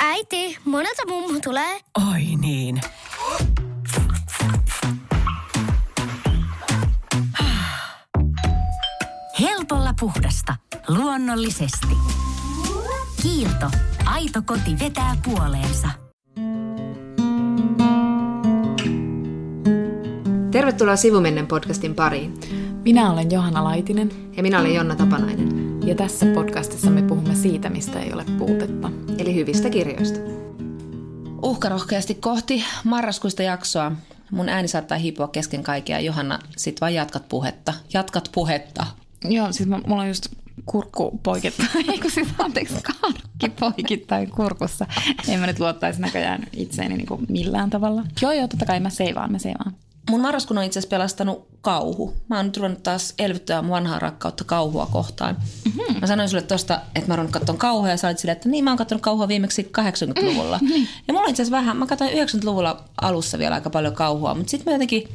[0.00, 1.80] Äiti, monelta mummu tulee?
[2.12, 2.80] Oi niin.
[9.40, 10.56] Helpolla puhdasta.
[10.88, 11.96] Luonnollisesti.
[13.22, 13.70] Kiilto.
[14.04, 15.88] Aito koti vetää puoleensa.
[20.50, 22.34] Tervetuloa Sivumennen podcastin pariin.
[22.84, 25.48] Minä olen Johanna Laitinen Ja minä olen Jonna Tapanainen,
[25.86, 28.90] ja tässä podcastissa me puhumme siitä, mistä ei ole puutetta.
[29.18, 30.20] eli hyvistä kirjoista.
[31.42, 33.92] uhkarohkeasti kohti marraskuista jaksoa.
[34.30, 36.00] Mun ääni saattaa hiipua kesken kaikkea.
[36.00, 37.74] Johanna, sit vaan jatkat puhetta.
[37.94, 38.86] Jatkat puhetta.
[39.24, 40.28] Joo, siis mulla on just
[40.66, 44.86] kurkku poikittain, eikö siis anteeksi, karkki poikittain kurkussa.
[45.28, 48.02] En mä nyt luottaisi näköjään itseeni niin kuin millään tavalla.
[48.22, 49.74] Joo, joo, totta kai mä seivaan, mä seivaan.
[50.10, 52.14] Mun marraskuun on itse asiassa pelastanut kauhu.
[52.28, 55.36] Mä oon nyt ruvennut taas elvyttää mun vanhaa rakkautta kauhua kohtaan.
[55.64, 56.00] Mm-hmm.
[56.00, 58.64] Mä sanoin sulle tosta, että mä oon katsoa kauhua ja sä olit silleen, että niin
[58.64, 60.58] mä oon katsonut kauhua viimeksi 80-luvulla.
[60.62, 60.88] Mm, niin.
[61.08, 64.50] Ja mulla on itse asiassa vähän, mä katsoin 90-luvulla alussa vielä aika paljon kauhua, mutta
[64.50, 65.08] sitten mä jotenkin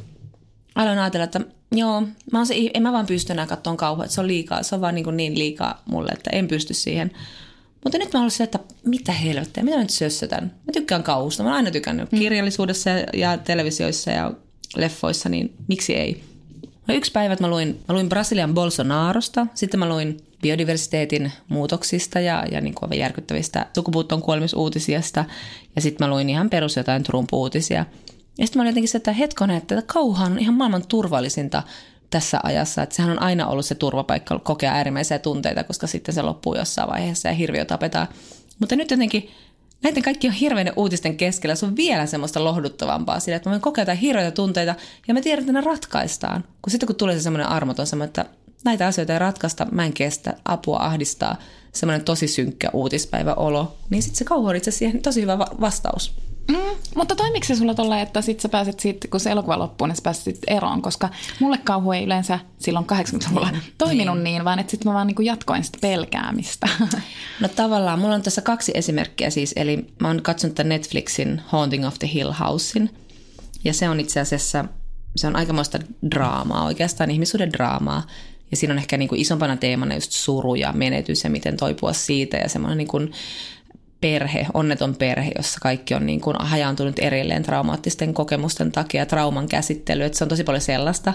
[0.76, 4.16] aloin ajatella, että joo, mä oon se, en mä vaan pysty enää katsomaan kauhua, että
[4.16, 7.12] se on liikaa, se on vaan niin, niin liikaa mulle, että en pysty siihen.
[7.84, 10.44] Mutta nyt mä olen se, että mitä helvettiä, mitä mä nyt sössötän?
[10.44, 12.20] Mä tykkään kauhusta, mä oon aina tykännyt mm.
[12.20, 14.34] kirjallisuudessa ja, ja televisioissa ja
[14.76, 16.24] leffoissa, niin miksi ei?
[16.88, 22.46] No yksi päivä mä luin, mä luin Brasilian Bolsonarosta, sitten mä luin biodiversiteetin muutoksista ja,
[22.52, 25.26] ja niin kuin järkyttävistä sukupuuttoon kuolemisuutisista.
[25.76, 27.86] Ja sitten mä luin ihan perus jotain Trump-uutisia.
[28.38, 31.64] Ja sitten mä olin jotenkin se, että hetkonen, että kauhan on ihan maailman turvallisinta
[32.10, 32.84] tässä ajassa.
[32.84, 36.90] Että sehän on aina ollut se turvapaikka kokea äärimmäisiä tunteita, koska sitten se loppuu jossain
[36.90, 38.08] vaiheessa ja hirviö tapetaan.
[38.60, 39.30] Mutta nyt jotenkin
[39.84, 43.98] näiden kaikkien hirveiden uutisten keskellä se on vielä semmoista lohduttavampaa sillä, että voin kokea jotain
[43.98, 44.76] hirveitä tunteita
[45.08, 46.44] ja mä tiedän, että ne ratkaistaan.
[46.62, 48.26] Kun sitten kun tulee se semmoinen armoton semmoinen, että
[48.66, 51.36] näitä asioita ei ratkaista, mä en kestä, apua ahdistaa,
[51.74, 56.14] semmoinen tosi synkkä uutispäiväolo, niin sitten se kauhu on itse siihen tosi hyvä va- vastaus.
[56.50, 56.56] Mm,
[56.96, 59.96] mutta toimiko se sulla tolle, että sit sä pääset siitä, kun se elokuva loppuu, niin
[59.96, 60.82] sä pääset sit eroon?
[60.82, 61.10] Koska
[61.40, 65.26] mulle kauhu ei yleensä silloin 80-luvulla toiminut niin, niin vaan että sitten mä vaan niin
[65.26, 66.70] jatkoin sitä pelkäämistä.
[67.40, 71.88] No tavallaan, mulla on tässä kaksi esimerkkiä siis, eli mä oon katsonut tämän Netflixin Haunting
[71.88, 72.90] of the Hill Housein,
[73.64, 74.66] ja se on itse asiassa,
[75.16, 75.80] se on aikamoista
[76.12, 78.04] draamaa, oikeastaan ihmisuuden draamaa,
[78.52, 81.94] ja siinä on ehkä niin kuin isompana teemana just suru ja menetys ja miten toipua
[81.94, 83.12] siitä, ja semmoinen niin kuin
[84.02, 90.04] perhe, onneton perhe, jossa kaikki on niin kuin hajaantunut erilleen traumaattisten kokemusten takia, trauman käsittely,
[90.04, 91.14] että se on tosi paljon sellaista,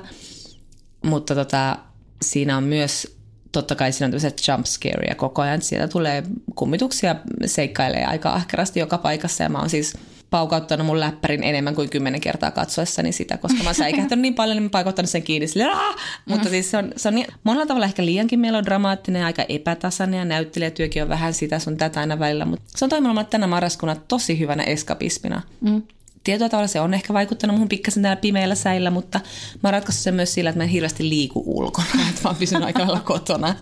[1.04, 1.78] mutta tota,
[2.22, 3.16] siinä on myös
[3.52, 6.22] totta kai siinä on tämmöiset jump scareja koko ajan, sieltä tulee
[6.54, 7.16] kummituksia,
[7.46, 9.96] seikkailee aika ahkerasti joka paikassa ja mä oon siis
[10.30, 14.56] paukauttanut mun läppärin enemmän kuin kymmenen kertaa katsoessani sitä, koska mä oon säikähtänyt niin paljon,
[14.56, 15.96] niin mä paikauttanut sen kiinni sille, Aah!
[16.28, 20.18] mutta siis se on, se on niin, monella tavalla ehkä liiankin melodramaattinen ja aika epätasainen
[20.18, 23.96] ja näyttelijätyökin on vähän sitä sun tätä aina välillä, mutta se on toiminut tänä marraskuuna
[23.96, 25.42] tosi hyvänä eskapismina.
[25.60, 25.82] Mm.
[26.24, 29.20] Tietyllä tavalla se on ehkä vaikuttanut mun pikkasen täällä pimeällä säillä, mutta
[29.62, 32.36] mä oon ratkaissut sen myös sillä, että mä en hirveästi liiku ulkona, että mä oon
[32.36, 33.54] pysynyt aika lailla kotona.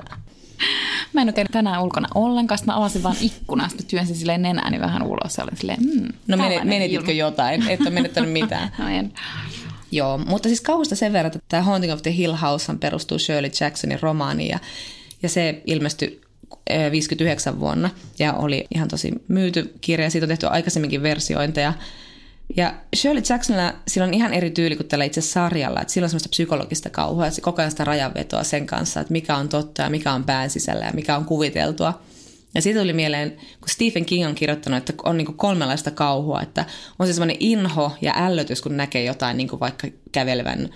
[1.13, 3.17] Mä en ole tänään ulkona ollenkaan, sitten mä avasin vaan
[3.57, 7.19] mä työnsin silleen nenääni vähän ulos ja olin silleen, mm, No menetitkö ilma.
[7.19, 7.69] jotain?
[7.69, 8.71] Et ole menettänyt mitään.
[8.79, 9.13] No en.
[9.91, 13.51] Joo, mutta siis kauhusta sen verran, että tämä Haunting of the Hill House perustuu Shirley
[13.61, 14.59] Jacksonin romaaniin ja,
[15.23, 16.21] ja se ilmestyi
[16.67, 20.11] eh, 59 vuonna ja oli ihan tosi myyty kirja.
[20.11, 21.73] Siitä on tehty aikaisemminkin versiointeja.
[22.57, 26.11] Ja Shirley Jacksonilla sillä on ihan eri tyyli kuin tällä itse sarjalla, että sillä on
[26.11, 29.83] semmoista psykologista kauhua, että se koko ajan sitä rajanvetoa sen kanssa, että mikä on totta
[29.83, 32.01] ja mikä on pään sisällä ja mikä on kuviteltua.
[32.55, 36.65] Ja siitä tuli mieleen, kun Stephen King on kirjoittanut, että on niin kolmenlaista kauhua, että
[36.99, 40.69] on se semmoinen inho ja ällötys, kun näkee jotain niin vaikka kävelevän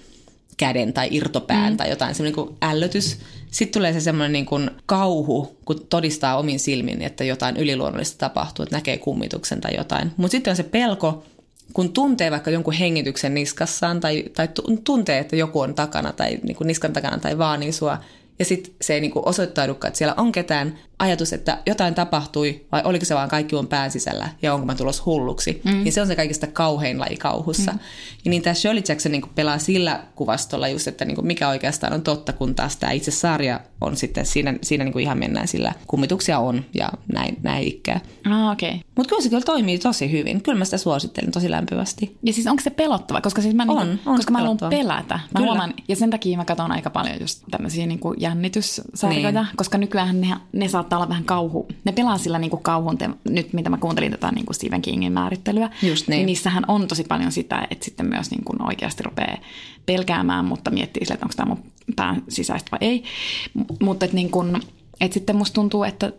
[0.56, 1.76] käden tai irtopään mm.
[1.76, 3.18] tai jotain, semmoinen niin ällötys.
[3.50, 8.62] Sitten tulee se semmoinen niin kuin kauhu, kun todistaa omin silmin, että jotain yliluonnollista tapahtuu,
[8.62, 10.12] että näkee kummituksen tai jotain.
[10.16, 11.24] Mutta sitten on se pelko,
[11.72, 16.38] kun tuntee vaikka jonkun hengityksen niskassaan tai, tai tu- tuntee, että joku on takana tai
[16.42, 17.98] niin kuin niskan takana tai vaanii sua,
[18.38, 22.82] ja sitten se ei niin osoittaudukaan, että siellä on ketään ajatus, että jotain tapahtui, vai
[22.84, 25.60] oliko se vaan kaikki mun pään sisällä, ja onko mä tulossa hulluksi.
[25.64, 25.82] Mm.
[25.82, 27.72] Niin se on se kaikista kauhein laji kauhussa.
[27.72, 27.78] Mm.
[28.24, 31.48] Ja niin tämä Shirley Jackson niin kuin pelaa sillä kuvastolla just, että niin kuin mikä
[31.48, 35.18] oikeastaan on totta, kun taas tämä itse sarja on sitten, siinä, siinä niin kuin ihan
[35.18, 38.00] mennään sillä, kummituksia on, ja näin, näin ikkää.
[38.30, 38.68] Ah, okei.
[38.68, 38.80] Okay.
[38.96, 40.42] Mutta kyllä se kyllä toimii tosi hyvin.
[40.42, 42.16] Kyllä mä sitä suosittelen tosi lämpimästi.
[42.22, 43.20] Ja siis onko se pelottava?
[43.20, 45.14] Koska, siis mä, On, niinku, on koska se mä haluan pelätä.
[45.14, 45.46] Mä Kyllä.
[45.46, 49.46] huomaan, ja sen takia mä katson aika paljon just tämmöisiä niinku jännityssarjoja, Niin.
[49.56, 51.68] koska nykyään ne, ne saattaa olla vähän kauhu.
[51.84, 55.70] Ne pelaa sillä niinku kauhun, te, nyt mitä mä kuuntelin tätä niinku Stephen Kingin määrittelyä.
[55.82, 56.16] Just niin.
[56.16, 59.38] Niin niissähän on tosi paljon sitä, että sitten myös niinku oikeasti rupeaa
[59.86, 63.04] pelkäämään, mutta miettii sille, että onko tämä mun pään sisäistä vai ei.
[63.54, 64.60] M- mutta että niin kun,
[65.00, 66.12] Et sitten musta tuntuu, että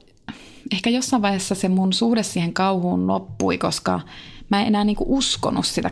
[0.72, 4.00] ehkä jossain vaiheessa se mun suhde siihen kauhuun loppui, koska
[4.50, 5.92] mä en enää niinku uskonut sitä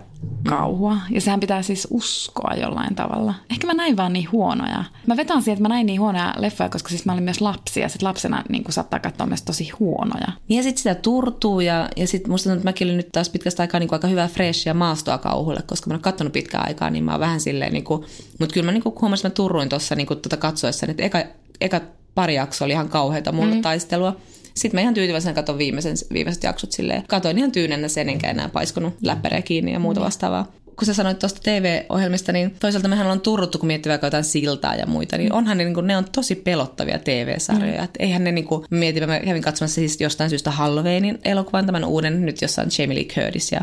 [0.49, 0.97] kauhua.
[1.09, 3.33] Ja sehän pitää siis uskoa jollain tavalla.
[3.49, 4.83] Ehkä mä näin vaan niin huonoja.
[5.07, 7.79] Mä vetän siihen, että mä näin niin huonoja leffoja, koska siis mä olin myös lapsi
[7.79, 10.27] ja sit lapsena niinku saattaa katsoa myös tosi huonoja.
[10.47, 13.29] Niin ja sitten sitä turtuu ja, ja sitten musta tuntuu, että mäkin olin nyt taas
[13.29, 17.03] pitkästä aikaa niin aika hyvää freshia maastoa kauhulle, koska mä oon katsonut pitkään aikaa, niin
[17.03, 18.05] mä oon vähän silleen, niin kuin,
[18.39, 21.23] mutta kyllä mä niin kuin huomasin, että mä turruin tuossa niin tuota katsoessa, että eka,
[21.61, 21.81] eka
[22.15, 23.61] pari jaksoa oli ihan kauheita mulle mm.
[23.61, 24.15] taistelua.
[24.57, 27.03] Sitten mä ihan tyytyväisenä katson viimeisen, viimeiset jaksot silleen.
[27.07, 30.51] Katoin ihan tyynennä sen, enkä enää paiskunut läppärejä kiinni ja muuta vastaavaa.
[30.75, 34.75] Kun sä sanoit tuosta TV-ohjelmista, niin toisaalta mehän ollaan turruttu, kun miettii vaikka jotain siltaa
[34.75, 37.77] ja muita, niin onhan ne, niin kuin, ne on tosi pelottavia TV-sarjoja.
[37.77, 37.83] Mm.
[37.83, 41.85] Et eihän ne, niin kuin, mietin, mä kävin katsomassa siis jostain syystä Halloweenin elokuvan, tämän
[41.85, 43.61] uuden, nyt jossa on Jamie Lee Curtis ja,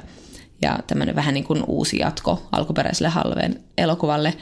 [0.62, 4.34] ja tämmöinen vähän niin kuin uusi jatko alkuperäiselle Halloween elokuvalle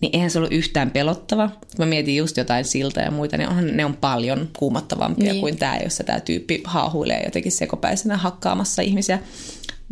[0.00, 1.50] niin eihän se ollut yhtään pelottava.
[1.78, 5.40] Mä mietin just jotain siltä ja muita, niin onhan ne on paljon kuumottavampia niin.
[5.40, 9.18] kuin tämä, jossa tämä tyyppi haahuilee jotenkin sekopäisenä hakkaamassa ihmisiä.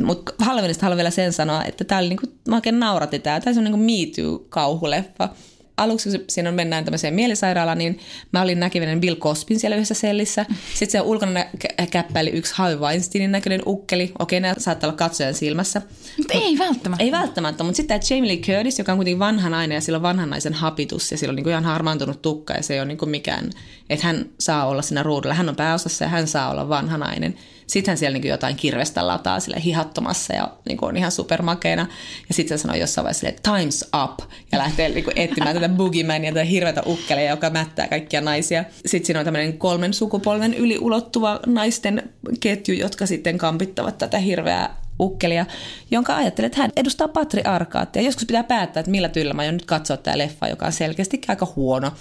[0.05, 3.41] Mutta Halloweenista haluan vielä sen sanoa, että tämä oli niinku, mä oikein nauratin tämä.
[3.41, 5.29] Tämä on niinku Me Too-kauhuleffa
[5.76, 7.99] aluksi, kun siinä mennään tämmöiseen mielisairaalaan, niin
[8.32, 10.46] mä olin näkevinen Bill Cospin siellä yhdessä sellissä.
[10.75, 11.44] Sitten se ulkona
[11.90, 14.12] käppäili yksi Harvey Weinsteinin näköinen ukkeli.
[14.19, 15.82] Okei, nämä saattaa olla katsojan silmässä.
[16.19, 17.05] Mutta ei välttämättä.
[17.05, 19.96] Ei välttämättä, mutta sitten tämä Jamie Lee Curtis, joka on kuitenkin vanha nainen ja sillä
[19.96, 22.81] on vanhan naisen hapitus ja sillä on niin kuin ihan harmaantunut tukka ja se ei
[22.81, 23.50] ole niin kuin mikään,
[23.90, 25.34] että hän saa olla siinä ruudulla.
[25.34, 27.34] Hän on pääosassa ja hän saa olla vanha nainen.
[27.66, 31.86] Sitten siellä niin jotain kirvestä lataa sille hihattomassa ja niin on ihan supermakeena.
[32.28, 36.32] Ja sitten se sanoo jossain vaiheessa että time's up ja lähtee niin etsimään tätä boogiemania,
[36.32, 38.64] tätä hirveätä ukkeleja, joka mättää kaikkia naisia.
[38.86, 42.10] Sitten siinä on tämmöinen kolmen sukupolven yli ulottuva naisten
[42.40, 45.46] ketju, jotka sitten kampittavat tätä hirveää ukkelia,
[45.90, 48.02] jonka ajattelee, että hän edustaa patriarkaattia.
[48.02, 51.20] Joskus pitää päättää, että millä tyylillä mä aion nyt katsoa tämä leffa, joka on selkeästi
[51.28, 51.92] aika huono.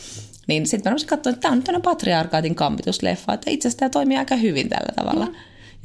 [0.47, 4.17] Niin sitten mä katsoa, että tämä on nyt patriarkaatin kampitusleffa, että itse asiassa tämä toimii
[4.17, 5.25] aika hyvin tällä tavalla.
[5.25, 5.35] Mm.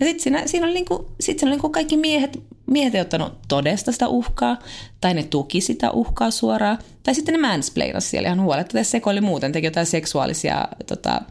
[0.01, 3.33] Ja sitten siinä, siinä oli, niinku, sit siinä oli niinku kaikki miehet, miehet ei ottanut
[3.49, 4.59] todesta sitä uhkaa,
[5.01, 9.21] tai ne tuki sitä uhkaa suoraan, tai sitten ne mansplainasi siellä ihan huoletta, tai sekoili
[9.21, 11.23] muuten, teki jotain seksuaalisia tota,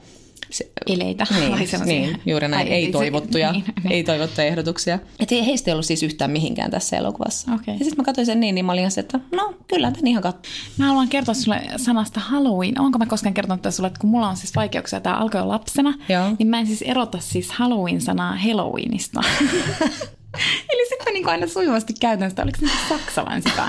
[0.50, 1.28] se, eleitä.
[1.32, 3.92] Niin, niin, juuri näin, ei toivottuja, niin, niin.
[3.92, 5.00] ei toivottuja ehdotuksia.
[5.20, 7.54] Että heistä ei ollut siis yhtään mihinkään tässä elokuvassa.
[7.54, 7.74] Okay.
[7.74, 10.24] Ja sitten mä katsoin sen niin, niin mä olin se, että no kyllä tämän ihan
[10.24, 10.56] katsoin.
[10.78, 12.82] Mä haluan kertoa sulle sanasta Halloween.
[12.82, 16.36] Onko mä koskaan kertonut sulle, että kun mulla on siis vaikeuksia, tämä alkoi lapsena, Joo.
[16.40, 19.22] niin mä en siis erota siis Halloween-sanaa Halloweenista.
[20.74, 23.68] Eli sitten niin aina sujuvasti käytän sitä, oliko se saksalainen sitä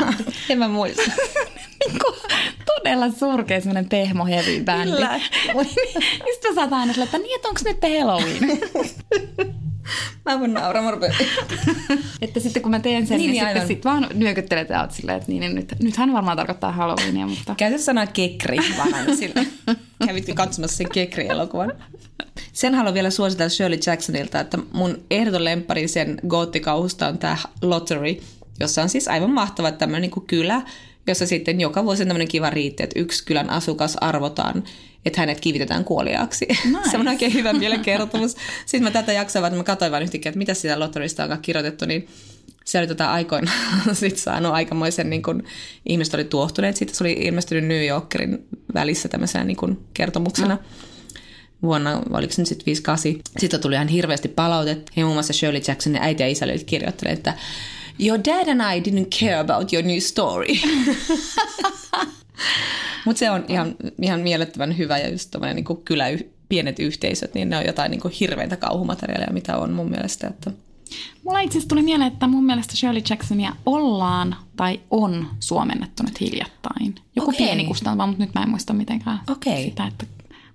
[0.48, 1.02] En mä muista.
[1.80, 1.98] niin
[2.64, 4.92] todella surkea semmoinen pehmo heavy bändi.
[4.92, 5.18] Kyllä.
[5.54, 8.60] niin sitten mä saatan aina sille, että niin, että onko nyt Halloween?
[10.24, 10.90] Mä voin nauraa, mä
[12.22, 15.18] Että sitten kun mä teen sen, niin, niin sitten sit vaan nyökyttelet ja oot silleen,
[15.18, 17.54] että niin, niin nyt, nythän varmaan tarkoittaa Halloweenia, mutta...
[17.54, 19.46] Käytä sanaa kekri vaan aina sille.
[20.06, 21.72] Kävit katsomassa sen kekri-elokuvan.
[22.52, 28.16] Sen haluan vielä suositella Shirley Jacksonilta, että mun ehdoton lemppari sen goottikauhusta on tämä Lottery,
[28.60, 30.62] jossa on siis aivan mahtava tämmöinen niin kylä,
[31.06, 34.64] jossa sitten joka vuosi on tämmöinen kiva riitti, että yksi kylän asukas arvotaan,
[35.04, 36.46] että hänet kivitetään kuoliaaksi.
[36.64, 36.90] Nice.
[36.90, 38.36] se on oikein hyvä mielenkertomus.
[38.66, 41.86] Sitten mä tätä jaksoa, että mä katsoin vain yhtäkkiä, että mitä sitä lotterista on kirjoitettu,
[41.86, 42.08] niin
[42.64, 43.52] se oli tota aikoina
[43.92, 45.42] sit saanut aikamoisen, niin kun,
[45.86, 46.94] ihmiset oli tuohtuneet siitä.
[46.94, 50.54] Se oli ilmestynyt New Yorkerin välissä tämmöisenä niin kun, kertomuksena.
[50.54, 50.90] Mm
[51.62, 53.32] vuonna, oliko se nyt sitten 58.
[53.38, 54.90] Sitten tuli ihan hirveästi palautet.
[54.96, 57.34] Ja muun muassa Shirley Jacksonin äiti ja isä oli kirjoittaneet, että
[57.98, 60.54] Your dad and I didn't care about your new story.
[63.04, 66.04] Mutta se on ihan, ihan mielettömän hyvä ja just niin kylä,
[66.48, 70.26] pienet yhteisöt, niin ne on jotain niin hirveitä kauhumateriaalia, mitä on mun mielestä.
[70.26, 70.50] Että...
[71.24, 76.20] Mulla itse asiassa tuli mieleen, että mun mielestä Shirley Jacksonia ollaan tai on suomennettu nyt
[76.20, 76.94] hiljattain.
[77.16, 77.38] Joku okay.
[77.38, 79.62] pieni kustantava, mutta nyt mä en muista mitenkään okay.
[79.62, 80.06] sitä, että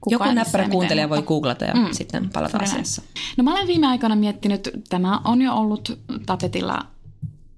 [0.10, 1.88] Joku näppärä kuuntelija voi googlata ja mm.
[1.92, 3.02] sitten palata asiassa.
[3.38, 6.86] No mä olen viime aikoina miettinyt, tämä on jo ollut tapetilla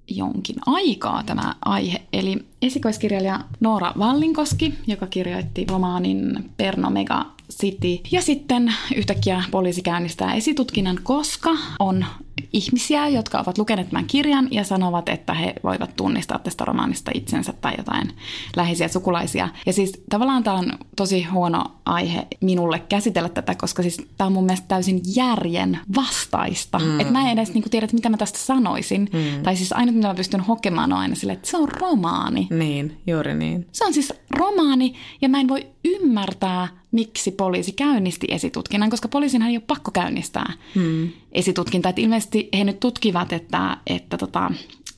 [0.07, 2.01] jonkin aikaa tämä aihe.
[2.13, 7.99] Eli esikoiskirjailija Noora Vallinkoski, joka kirjoitti romaanin Perno Mega City.
[8.11, 11.49] Ja sitten yhtäkkiä poliisi käynnistää esitutkinnan, koska
[11.79, 12.05] on
[12.53, 17.53] ihmisiä, jotka ovat lukeneet tämän kirjan ja sanovat, että he voivat tunnistaa tästä romaanista itsensä
[17.53, 18.11] tai jotain
[18.55, 19.49] läheisiä sukulaisia.
[19.65, 24.33] Ja siis tavallaan tämä on tosi huono aihe minulle käsitellä tätä, koska siis tämä on
[24.33, 26.79] mun mielestä täysin järjen vastaista.
[26.79, 26.99] Mm.
[26.99, 29.09] Että mä en edes niinku tiedä, että mitä mä tästä sanoisin.
[29.13, 29.43] Mm.
[29.43, 32.47] Tai siis aina mitä mä pystyn hokemaan on aina sille, että se on romaani.
[32.49, 33.67] Niin, juuri niin.
[33.71, 39.49] Se on siis romaani ja mä en voi ymmärtää, miksi poliisi käynnisti esitutkinnan, koska poliisinhan
[39.49, 41.09] ei ole pakko käynnistää hmm.
[41.31, 41.89] esitutkintaa.
[41.89, 44.51] Että ilmeisesti he nyt tutkivat, että, että tota,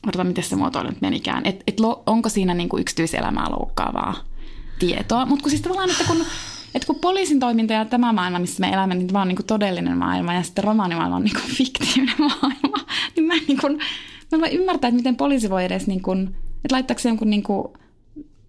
[0.08, 4.16] odotan, miten se muotoilu nyt menikään, että et onko siinä niinku yksityiselämää loukkaavaa
[4.80, 5.26] tietoa.
[5.26, 6.26] Mutta kun siis tavallaan, että kun
[6.76, 9.46] että kun poliisin toiminta ja tämä maailma, missä me elämme, niin tämä on niin kuin
[9.46, 13.78] todellinen maailma ja sitten romaanimaailma on niin kuin fiktiivinen maailma, niin mä en, niin kuin,
[13.78, 17.30] mä en voi ymmärtää, että miten poliisi voi edes, niin kuin, että laittaako se jonkun
[17.30, 17.68] niin kuin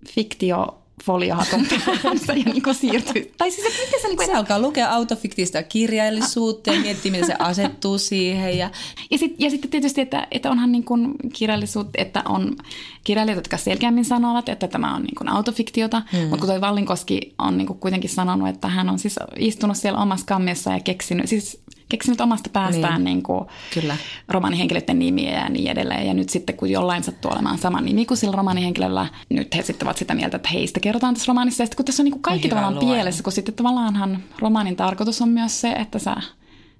[0.08, 1.66] fiktio foliohatun
[2.02, 3.32] päänsä ja niin siirtyy.
[3.38, 7.26] Tai siis, että miten se, niin kuin, se alkaa lukea autofiktista kirjallisuutta ja miettiä, miten
[7.26, 8.58] se asettuu siihen.
[8.58, 8.70] Ja,
[9.10, 12.56] ja, sit, ja sitten tietysti, että, että onhan niin kuin kirjallisuutta, että on
[13.04, 16.20] kirjailijat, jotka selkeämmin sanovat, että tämä on niin kuin autofiktiota, hmm.
[16.20, 20.00] mutta kun toi Vallinkoski on niin kuin kuitenkin sanonut, että hän on siis istunut siellä
[20.00, 23.04] omassa kammiossa ja keksinyt, siis keksinyt omasta päästään niin.
[23.04, 23.44] Niin kuin
[23.74, 23.96] Kyllä.
[24.28, 26.06] romanihenkilöiden nimiä ja niin edelleen.
[26.06, 29.88] Ja nyt sitten kun jollain sattuu olemaan sama nimi kuin sillä romanihenkilöllä, nyt he sitten
[29.88, 31.62] ovat sitä mieltä, että heistä kerrotaan tässä romaanissa.
[31.62, 32.94] Ja sitten kun tässä on niin kuin kaikki on tavallaan luoja.
[32.94, 36.16] pielessä, kun sitten tavallaanhan romaanin tarkoitus on myös se, että sä,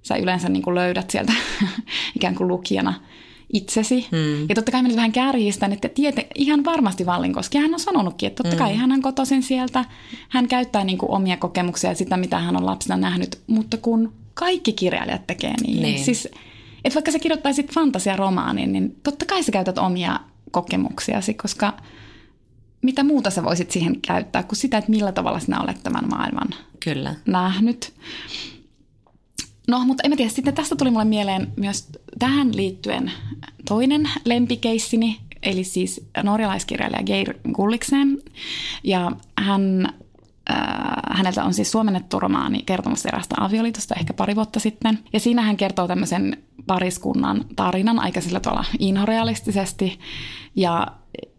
[0.02, 1.32] sä yleensä niin kuin löydät sieltä
[2.16, 2.94] ikään kuin lukijana
[3.52, 4.06] itsesi.
[4.10, 4.46] Hmm.
[4.48, 8.26] Ja totta kai mä nyt vähän kärjistän, että tiete, ihan varmasti Vallinkoski, hän on sanonutkin,
[8.26, 8.80] että totta kai hmm.
[8.80, 9.84] hän on kotoisin sieltä.
[10.28, 14.12] Hän käyttää niin kuin omia kokemuksia ja sitä, mitä hän on lapsena nähnyt, mutta kun
[14.34, 15.82] kaikki kirjailijat tekee niin.
[15.82, 16.04] niin.
[16.04, 16.28] Siis,
[16.84, 20.20] että vaikka sä kirjoittaisit fantasiaromaanin, niin totta kai sä käytät omia
[20.50, 21.76] kokemuksiasi, koska
[22.82, 26.48] mitä muuta sä voisit siihen käyttää kuin sitä, että millä tavalla sinä olet tämän maailman
[26.84, 27.14] Kyllä.
[27.26, 27.92] nähnyt.
[29.68, 33.12] No, mutta en mä tiedä, sitten tästä tuli mulle mieleen myös tähän liittyen
[33.68, 38.18] toinen lempikeissini, eli siis norjalaiskirjailija Geir Gulliksen.
[38.84, 39.92] Ja hän
[41.10, 44.98] häneltä on siis suomennettu romaani kertomus erästä avioliitosta ehkä pari vuotta sitten.
[45.12, 49.98] Ja siinä hän kertoo tämmöisen pariskunnan tarinan aika sillä tavalla inhorealistisesti.
[50.56, 50.86] Ja,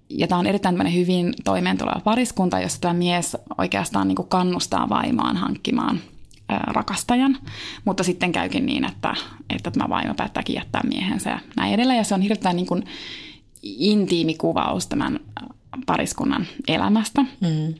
[0.09, 5.99] ja tämä on erittäin hyvin toimeentuleva pariskunta, jossa tämä mies oikeastaan niin kannustaa vaimoaan hankkimaan
[6.67, 7.37] rakastajan,
[7.85, 9.13] mutta sitten käykin niin, että,
[9.49, 11.97] että tämä vaimo päättääkin jättää miehensä ja näin edelleen.
[11.97, 12.83] Ja se on hirveän niin kuin
[13.63, 15.19] intiimi kuvaus tämän
[15.85, 17.21] pariskunnan elämästä.
[17.21, 17.73] Mm.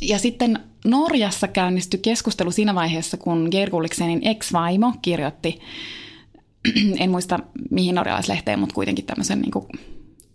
[0.00, 5.60] Ja sitten Norjassa käynnistyi keskustelu siinä vaiheessa, kun Gerguliksenin ex-vaimo kirjoitti,
[7.00, 7.38] en muista
[7.70, 9.66] mihin norjalaislehteen, mutta kuitenkin tämmöisen niin kuin,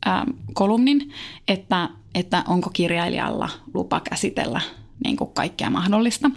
[0.05, 1.11] ää, kolumnin,
[1.47, 4.61] että, että onko kirjailijalla lupa käsitellä
[5.03, 6.31] niin kuin kaikkea mahdollista.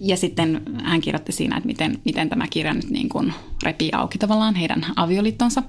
[0.00, 3.32] Ja sitten hän kirjoitti siinä, että miten, miten tämä kirja nyt niin kuin
[3.62, 5.62] repii auki tavallaan heidän avioliittonsa.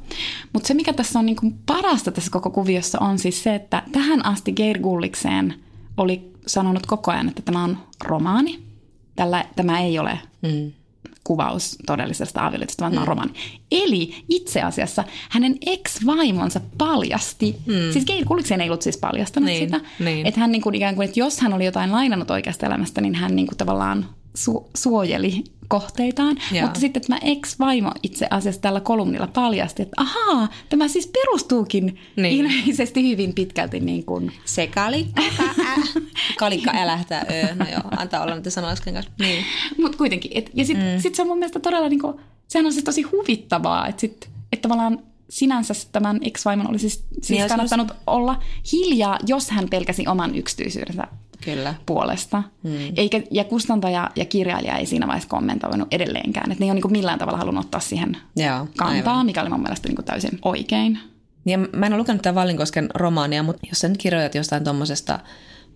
[0.54, 3.84] Mutta se, mikä tässä on niin kuin parasta tässä koko kuviossa, on siis se, että
[3.92, 5.54] tähän asti Geir Gullikseen
[5.98, 8.60] oli sanonut koko ajan, että tämä on romaani.
[9.16, 10.72] Tällä, tämä ei ole mm.
[11.24, 12.96] kuvaus todellisesta avioliitosta, vaan mm.
[12.96, 13.10] tämä on mm.
[13.10, 13.34] romaani.
[13.72, 17.74] Eli itse asiassa hänen ex-vaimonsa paljasti, mm.
[17.94, 20.26] siis Geir Kuliksen ei ollut siis paljastanut niin, sitä, niin.
[20.26, 23.16] että hän niin kuin ikään kuin, että jos hän oli jotain lainannut oikeasta elämästä, niin
[23.16, 24.06] hän niin kuin tavallaan
[24.38, 26.38] su- suojeli kohteitaan.
[26.52, 26.62] Joo.
[26.62, 32.46] Mutta sitten tämä ex-vaimo itse asiassa tällä kolumnilla paljasti, että ahaa, tämä siis perustuukin niin.
[32.46, 34.32] ilmeisesti hyvin pitkälti niin kuin...
[34.46, 35.22] Se kalikka,
[36.40, 37.56] kalikka älähtää, öö.
[37.56, 39.12] no joo, antaa olla näitä sanalaisken kanssa.
[39.20, 39.46] Niin.
[39.82, 41.02] Mutta kuitenkin, et, ja sitten mm.
[41.02, 42.16] sit se on mun mielestä todella, niin kuin,
[42.48, 45.00] sehän on siis tosi huvittavaa, että, sit, että tavallaan
[45.30, 48.04] sinänsä tämän ex-vaimon olisi siis, siis niin, kannattanut olisi...
[48.08, 51.08] olla hiljaa, jos hän pelkäsi oman yksityisyydensä
[51.44, 51.76] Kyllä.
[51.86, 52.44] puolesta.
[52.64, 52.94] Hmm.
[52.96, 56.52] Eikä, ja kustantaja ja kirjailija ei siinä vaiheessa kommentoinut edelleenkään.
[56.52, 59.26] Että ne ei ole niin millään tavalla halunnut ottaa siihen Joo, kantaa, aivan.
[59.26, 61.00] mikä oli mun mielestä niin täysin oikein.
[61.46, 65.20] Ja mä en ole lukenut tämän Vallinkosken romaania, mutta jos sä nyt kirjoitat jostain tuommoisesta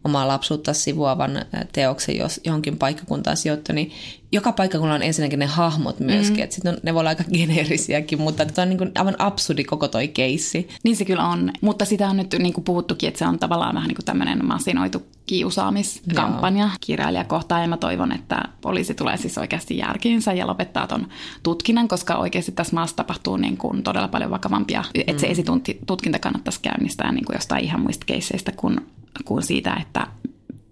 [0.03, 1.31] omaa lapsuutta sivuavan
[1.71, 3.91] teoksen jos johonkin paikkakuntaan sijoittu, niin
[4.31, 6.43] joka paikkakunnalla on ensinnäkin ne hahmot myöskin, mm.
[6.43, 9.87] että sit ne voi olla aika geneerisiäkin, mutta tämä on niin kuin aivan absurdi koko
[9.87, 10.69] toi keissi.
[10.83, 13.75] Niin se kyllä on, mutta sitä on nyt niin kuin puhuttukin, että se on tavallaan
[13.75, 19.77] vähän niin kuin tämmöinen masinoitu kiusaamiskampanja kirjailijakohtaan ja mä toivon, että poliisi tulee siis oikeasti
[19.77, 21.07] järkiinsä ja lopettaa ton
[21.43, 25.03] tutkinnan, koska oikeasti tässä maassa tapahtuu niin kuin todella paljon vakavampia, mm.
[25.07, 28.81] että se esitutkinta kannattaisi käynnistää niin kuin jostain ihan muista keisseistä kuin,
[29.25, 30.07] kuin siitä, että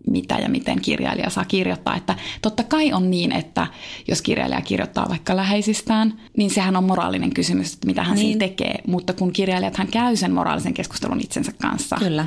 [0.08, 1.96] mitä ja miten kirjailija saa kirjoittaa.
[1.96, 3.68] Että totta kai on niin, että
[4.08, 8.26] jos kirjailija kirjoittaa vaikka läheisistään, niin sehän on moraalinen kysymys, että mitä hän niin.
[8.26, 8.76] siinä tekee.
[8.88, 11.96] Mutta kun kirjailijat hän käy sen moraalisen keskustelun itsensä kanssa.
[12.00, 12.26] Kyllä.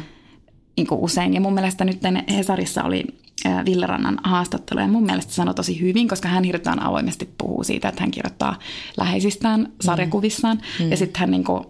[0.76, 1.34] Niin kuin usein.
[1.34, 2.00] Ja mun mielestä nyt
[2.36, 3.04] Hesarissa oli
[3.64, 8.00] Villerannan haastattelu ja mun mielestä sanoi tosi hyvin, koska hän hirveän avoimesti puhuu siitä, että
[8.00, 8.58] hän kirjoittaa
[8.96, 10.60] läheisistään sarjakuvissaan.
[10.80, 10.90] Mm.
[10.90, 11.64] Ja sitten hän niin kuin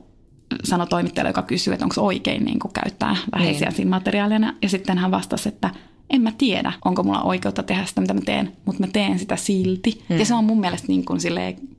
[0.65, 3.77] sanoi toimittajalle, joka kysyy, että onko oikein niin kuin käyttää läheisiä niin.
[3.77, 4.55] siinä materiaalina.
[4.63, 5.71] Ja sitten hän vastasi, että
[6.11, 9.37] en mä tiedä, onko mulla oikeutta tehdä sitä, mitä mä teen, mutta mä teen sitä
[9.37, 10.05] silti.
[10.09, 10.19] Hmm.
[10.19, 11.21] Ja se on mun mielestä niin kuin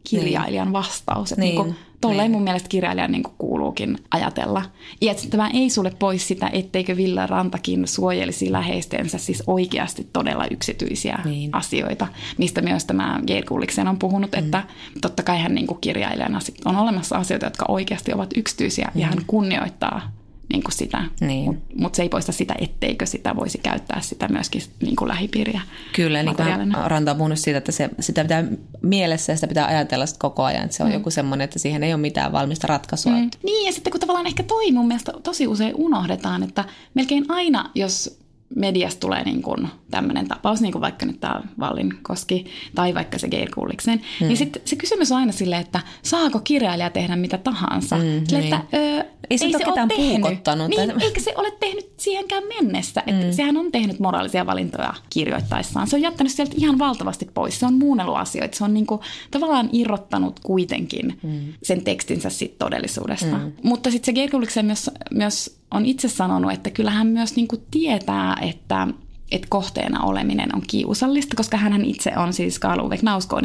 [0.04, 0.74] kirjailijan niin.
[0.74, 1.32] vastaus.
[1.32, 1.64] Että niin.
[1.64, 1.76] Niin
[2.08, 2.38] tolleen niin.
[2.38, 4.62] mun mielestä kirjailijan niin kuin kuuluukin ajatella.
[5.02, 10.46] Ja että tämä ei sulle pois sitä, etteikö Villa Rantakin suojelisi läheistensä siis oikeasti todella
[10.52, 11.56] yksityisiä niin.
[11.56, 12.08] asioita,
[12.38, 14.46] mistä myös tämä Kulliksen on puhunut, hmm.
[14.46, 14.64] että
[15.02, 19.02] totta kai hän niin kuin kirjailijana on olemassa asioita, jotka oikeasti ovat yksityisiä hmm.
[19.02, 20.12] ja hän kunnioittaa
[20.54, 21.04] niin kuin sitä.
[21.22, 21.46] Niin.
[21.46, 25.62] Mutta mut se ei poista sitä, etteikö sitä voisi käyttää sitä myöskin niin kuin lähipiiriä
[25.96, 26.88] Kyllä, niin materiaalina.
[26.88, 28.44] Ranta on puhunut siitä, että se, sitä pitää
[28.82, 30.94] mielessä ja sitä pitää ajatella sit koko ajan, että se on Mm.
[30.94, 33.12] joku semmoinen, että siihen ei ole mitään valmista ratkaisua.
[33.12, 33.30] Mm.
[33.44, 37.70] Niin, ja sitten kun tavallaan ehkä toi mun mielestä tosi usein unohdetaan, että melkein aina,
[37.76, 38.20] jos
[38.56, 43.28] mediasta tulee niin kuin tämmöinen tapaus, niin kuin vaikka nyt tämä Vallinkoski tai vaikka se
[43.28, 44.28] Geir Kulliksen, mm.
[44.28, 47.96] niin sitten se kysymys on aina silleen, että saako kirjailija tehdä mitä tahansa.
[47.96, 48.54] Mm, Sille, niin.
[48.54, 50.22] että, ö, Ei se ei se ole tehnyt.
[50.22, 53.04] puukottanut Niin, tai- eikä se ole tehnyt siihenkään mennessä.
[53.08, 55.88] Että Sehän on tehnyt moraalisia valintoja kirjoittaessaan.
[55.88, 57.60] Se on jättänyt sieltä ihan valtavasti pois.
[57.60, 58.58] Se on muunnellut asioita.
[58.58, 59.02] Se on niinku
[59.32, 61.54] tavallaan irrottanut kuitenkin mm.
[61.64, 63.38] sen tekstinsä sit todellisuudesta.
[63.38, 63.52] Mm.
[63.64, 67.58] Mutta sitten se Geir Kulliksen myös, myös on itse sanonut, että kyllä hän myös niinku
[67.72, 68.88] tietää, että
[69.32, 72.98] että kohteena oleminen on kiusallista, koska hän itse on siis Karl Uwe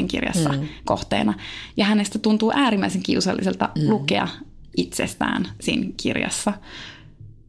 [0.09, 0.69] kirjassa mm.
[0.85, 1.35] kohteena.
[1.77, 3.91] Ja hänestä tuntuu äärimmäisen kiusalliselta mm.
[3.91, 4.29] lukea
[4.77, 6.53] itsestään siinä kirjassa.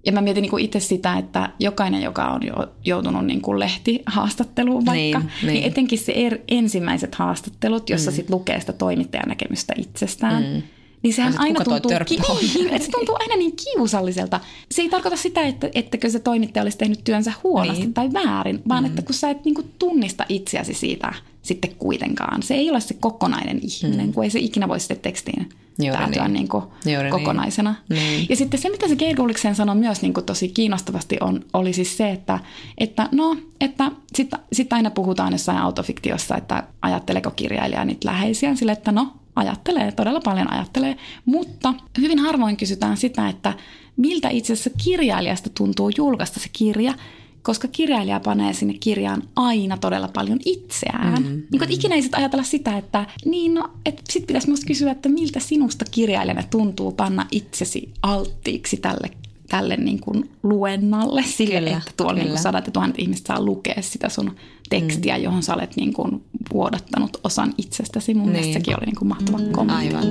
[0.05, 3.59] Ja mä mietin niin kuin itse sitä, että jokainen, joka on jo joutunut niin kuin
[3.59, 5.63] lehtihaastatteluun vaikka, Niin, niin, niin.
[5.63, 8.15] etenkin se er, ensimmäiset haastattelut, jossa mm.
[8.15, 10.61] sit lukee sitä toimittajan näkemystä itsestään, mm.
[11.03, 11.91] Niin sehän aina tuntuu,
[12.29, 12.38] on?
[12.55, 14.39] niin, että se tuntuu aina niin kiusalliselta.
[14.72, 17.93] Se ei tarkoita sitä, että, ettäkö se toimittaja olisi tehnyt työnsä huonosti Niin.
[17.93, 18.89] tai väärin, vaan mm.
[18.89, 22.43] että kun sä et niin kuin tunnista itseäsi siitä sitten kuitenkaan.
[22.43, 24.13] Se ei ole se kokonainen ihminen, mm.
[24.13, 26.34] kun ei se ikinä voi sitten tekstiin Juuri päätyä niin.
[26.34, 27.12] niin kuin Juuri niin.
[27.12, 27.75] kokonaisena.
[27.89, 28.25] Niin.
[28.29, 31.74] Ja sitten se, mitä se Geir Gulliksen sanoi myös niin kuin tosi kiinnostavasti, on, oli
[31.74, 32.39] siis se, että,
[32.77, 38.72] että no, että sitten sit aina puhutaan jossain autofiktiossa, että ajatteleeko kirjailija niitä läheisiä, sille,
[38.72, 43.53] että no, ajattelee, todella paljon ajattelee, mutta hyvin harvoin kysytään sitä, että
[43.97, 46.93] miltä itse asiassa kirjailijasta tuntuu julkaista se kirja,
[47.41, 51.23] koska kirjailija panee sinne kirjaan aina todella paljon itseään.
[51.23, 54.65] Mm, niin kuin, ikinä ei sit ajatella sitä, että niin no, et sit pitäisi musta
[54.65, 59.11] kysyä, että miltä sinusta kirjailijana tuntuu panna itsesi alttiiksi tälle
[59.51, 63.41] tälle niin kuin luennalle sille, Kyllä, että tuolla niin kuin sadat ja tuhannet ihmiset saa
[63.41, 64.36] lukea sitä sun
[64.70, 65.24] tekstiä, mm.
[65.24, 68.13] johon sä olet niin kuin vuodattanut osan itsestäsi.
[68.13, 68.31] Mun niin.
[68.31, 69.96] mielestä sekin oli niin kuin mahtava kommentti.
[69.96, 70.08] Aivan.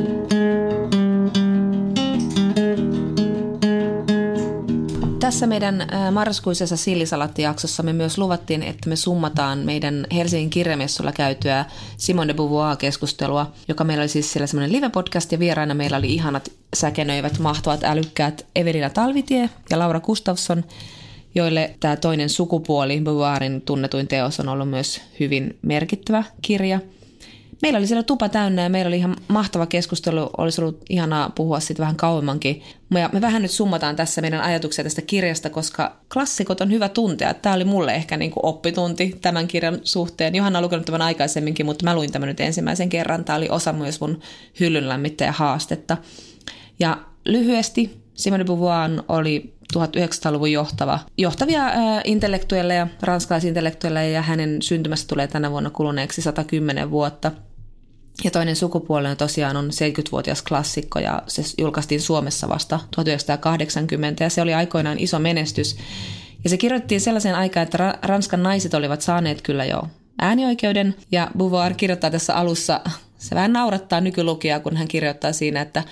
[5.30, 11.64] Tässä meidän marraskuisessa sillisalattijaksossa me myös luvattiin, että me summataan meidän Helsingin kirjamessulla käytyä
[11.96, 16.50] Simone de Beauvoir-keskustelua, joka meillä oli siis siellä semmoinen live-podcast ja vieraina meillä oli ihanat
[16.76, 20.64] säkenöivät, mahtavat, älykkäät Evelina Talvitie ja Laura Gustafsson,
[21.34, 26.80] joille tämä toinen sukupuoli, Beauvoirin tunnetuin teos, on ollut myös hyvin merkittävä kirja–
[27.62, 30.30] Meillä oli siellä tupa täynnä ja meillä oli ihan mahtava keskustelu.
[30.38, 32.62] Olisi ollut ihanaa puhua siitä vähän kauemmankin.
[32.90, 37.34] Ja me vähän nyt summataan tässä meidän ajatuksia tästä kirjasta, koska klassikot on hyvä tuntea.
[37.34, 40.34] Tämä oli mulle ehkä niin kuin oppitunti tämän kirjan suhteen.
[40.34, 43.24] Johanna on lukenut tämän aikaisemminkin, mutta mä luin tämän nyt ensimmäisen kerran.
[43.24, 44.20] Tämä oli osa myös mun
[44.60, 45.96] hyllyn lämmittäjä haastetta.
[46.78, 55.26] Ja lyhyesti Simone Beauvoir oli 1900-luvun johtava, johtavia ää, intellektuelleja, ranskalaisintellektuelleja ja hänen syntymästä tulee
[55.26, 57.32] tänä vuonna kuluneeksi 110 vuotta.
[58.24, 64.42] Ja toinen sukupuolinen tosiaan on 70-vuotias klassikko ja se julkaistiin Suomessa vasta 1980 ja se
[64.42, 65.76] oli aikoinaan iso menestys.
[66.44, 69.82] Ja se kirjoitettiin sellaiseen aikaan, että ra- Ranskan naiset olivat saaneet kyllä jo
[70.18, 72.80] äänioikeuden ja Beauvoir kirjoittaa tässä alussa,
[73.18, 75.82] se vähän naurattaa nykylukijaa, kun hän kirjoittaa siinä, että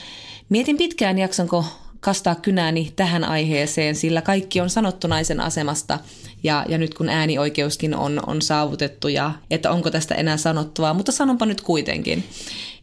[0.48, 1.64] mietin pitkään jaksanko
[2.00, 5.98] kastaa kynääni tähän aiheeseen, sillä kaikki on sanottu naisen asemasta
[6.42, 11.12] ja, ja nyt kun äänioikeuskin on, on saavutettu ja että onko tästä enää sanottavaa, mutta
[11.12, 12.24] sanonpa nyt kuitenkin.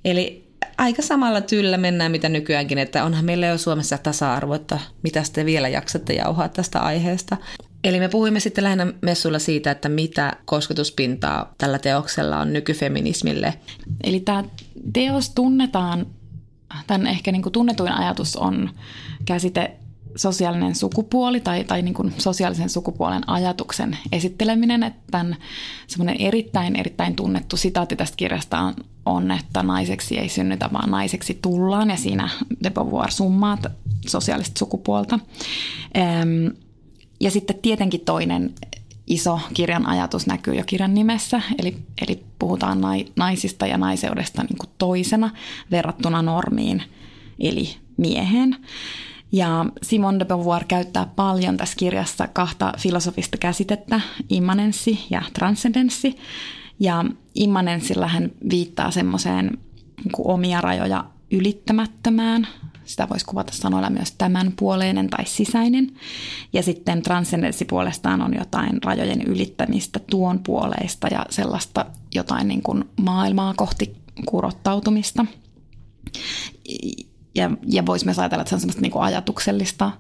[0.06, 0.46] Eli
[0.78, 5.46] aika samalla tyllä mennään mitä nykyäänkin, että onhan meillä jo Suomessa tasa-arvo, että mitä te
[5.46, 7.38] vielä jaksatte jauhaa tästä aiheesta.
[7.84, 13.54] Eli me puhuimme sitten lähinnä messuilla siitä, että mitä kosketuspintaa tällä teoksella on nykyfeminismille.
[14.04, 14.44] Eli tämä
[14.94, 16.06] teos tunnetaan,
[16.88, 18.70] tämän ehkä niin kuin tunnetuin ajatus on
[19.26, 19.78] käsite
[20.16, 24.84] sosiaalinen sukupuoli tai, tai niin kuin sosiaalisen sukupuolen ajatuksen esitteleminen.
[24.84, 25.36] Että tämän
[25.88, 28.74] semmoinen erittäin, erittäin tunnettu sitaatti tästä kirjasta on,
[29.06, 31.90] on, että naiseksi ei synnytä, vaan naiseksi tullaan.
[31.90, 32.30] Ja siinä
[32.64, 33.58] de Beauvoir summaa
[34.08, 35.20] sosiaalista sukupuolta.
[37.20, 38.54] Ja sitten tietenkin toinen
[39.08, 44.58] iso kirjan ajatus näkyy jo kirjan nimessä, eli, eli puhutaan nai, naisista ja naiseudesta niin
[44.58, 45.30] kuin toisena
[45.72, 46.84] verrattuna normiin,
[47.40, 48.56] eli mieheen.
[49.32, 56.18] Ja Simone de Beauvoir käyttää paljon tässä kirjassa kahta filosofista käsitettä, immanenssi ja transcendenssi.
[56.80, 59.58] Ja immanenssilla hän viittaa semmoiseen
[60.04, 62.48] niin omia rajoja ylittämättömään.
[62.86, 65.92] Sitä voisi kuvata sanoilla myös tämän puoleinen tai sisäinen.
[66.54, 72.84] Ja sitten transcendenssi puolestaan on jotain rajojen ylittämistä tuon puoleista ja sellaista jotain niin kuin
[73.02, 73.96] maailmaa kohti
[74.26, 75.26] kurottautumista.
[77.36, 79.92] ja, ja voisi myös ajatella, että se on semmoista niin kuin ajatuksellista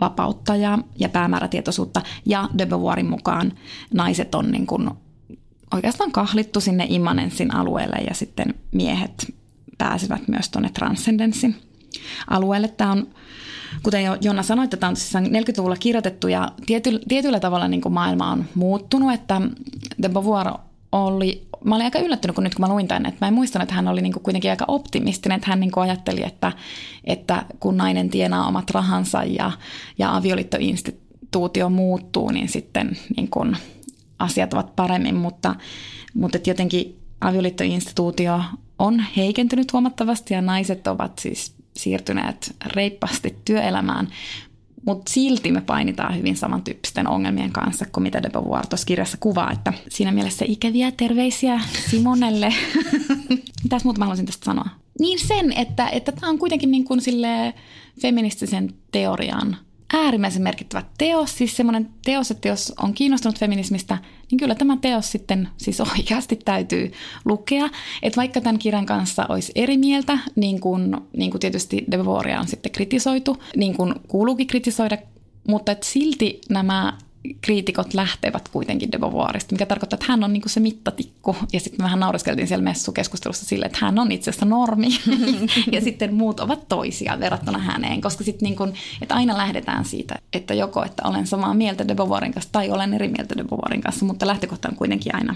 [0.00, 2.02] vapautta ja, ja päämäärätietoisuutta.
[2.26, 3.52] Ja de Beauvoirin mukaan
[3.94, 4.90] naiset on niin kuin
[5.74, 9.34] oikeastaan kahlittu sinne immanenssin alueelle ja sitten miehet
[9.78, 11.69] pääsevät myös tuonne transcendenssin
[12.30, 12.68] alueelle.
[12.68, 13.08] Tämä on,
[13.82, 17.80] kuten jo Jonna sanoi, että tämä on siis 40-luvulla kirjoitettu ja tiety, tietyllä tavalla niin
[17.80, 19.40] kuin maailma on muuttunut, että
[20.02, 20.52] de Beauvoir
[20.92, 23.62] oli, mä olin aika yllättynyt, kun nyt kun mä luin tämän, että mä en muistanut,
[23.62, 26.52] että hän oli niin kuin kuitenkin aika optimistinen, että hän niin kuin ajatteli, että,
[27.04, 29.50] että kun nainen tienaa omat rahansa ja,
[29.98, 33.56] ja avioliittoinstituutio muuttuu, niin sitten niin kuin
[34.18, 35.54] asiat ovat paremmin, mutta,
[36.14, 38.40] mutta jotenkin avioliittoinstituutio
[38.78, 44.08] on heikentynyt huomattavasti ja naiset ovat siis siirtyneet reippaasti työelämään,
[44.86, 49.50] mutta silti me painitaan hyvin samantyyppisten ongelmien kanssa kuin mitä de Beauvoir tuossa kirjassa kuvaa,
[49.50, 52.54] että siinä mielessä ikäviä terveisiä Simonelle.
[53.62, 54.68] Mitäs muuta mä haluaisin tästä sanoa?
[54.98, 57.00] Niin sen, että tämä että on kuitenkin niin kuin
[58.00, 59.56] feministisen teorian–
[59.92, 63.98] äärimmäisen merkittävä teos, siis semmoinen teos, että jos on kiinnostunut feminismistä,
[64.30, 66.92] niin kyllä tämä teos sitten siis oikeasti täytyy
[67.24, 67.68] lukea.
[68.02, 72.40] Että vaikka tämän kirjan kanssa olisi eri mieltä, niin kuin, niin kuin tietysti De Beauvoiria
[72.40, 74.98] on sitten kritisoitu, niin kuin kuuluukin kritisoida,
[75.48, 76.98] mutta että silti nämä
[77.40, 81.36] kriitikot lähtevät kuitenkin de Beauvoirista, mikä tarkoittaa, että hän on niin se mittatikku.
[81.52, 84.88] Ja sitten me vähän nauriskeltiin siellä messukeskustelussa sille, että hän on itse asiassa normi.
[85.72, 90.14] ja sitten muut ovat toisia verrattuna häneen, koska sitten niin kuin, että aina lähdetään siitä,
[90.32, 93.80] että joko että olen samaa mieltä de Beauvoirin kanssa tai olen eri mieltä de Beauvoirin
[93.80, 95.34] kanssa, mutta lähtökohta on kuitenkin aina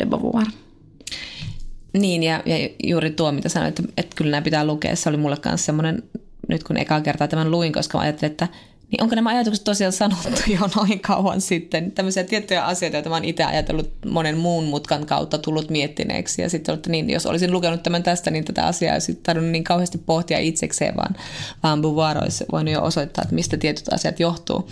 [0.00, 0.46] de Beauvoir.
[1.92, 5.16] Niin, ja, ja juuri tuo, mitä sanoit, että, että kyllä nämä pitää lukea, se oli
[5.16, 6.02] mulle kanssa semmoinen,
[6.48, 8.48] nyt kun ekaa kertaa tämän luin, koska mä ajattelin, että
[8.90, 11.92] niin onko nämä ajatukset tosiaan sanottu jo noin kauan sitten?
[11.92, 16.42] Tämmöisiä tiettyjä asioita, joita mä oon itse ajatellut monen muun mutkan kautta tullut miettineeksi.
[16.42, 19.52] Ja sitten että niin, jos olisin lukenut tämän tästä, niin tätä asiaa ei sitten tarvinnut
[19.52, 21.16] niin kauheasti pohtia itsekseen, vaan,
[21.62, 24.68] vaan Beauvoir olisi voinut jo osoittaa, että mistä tietyt asiat johtuu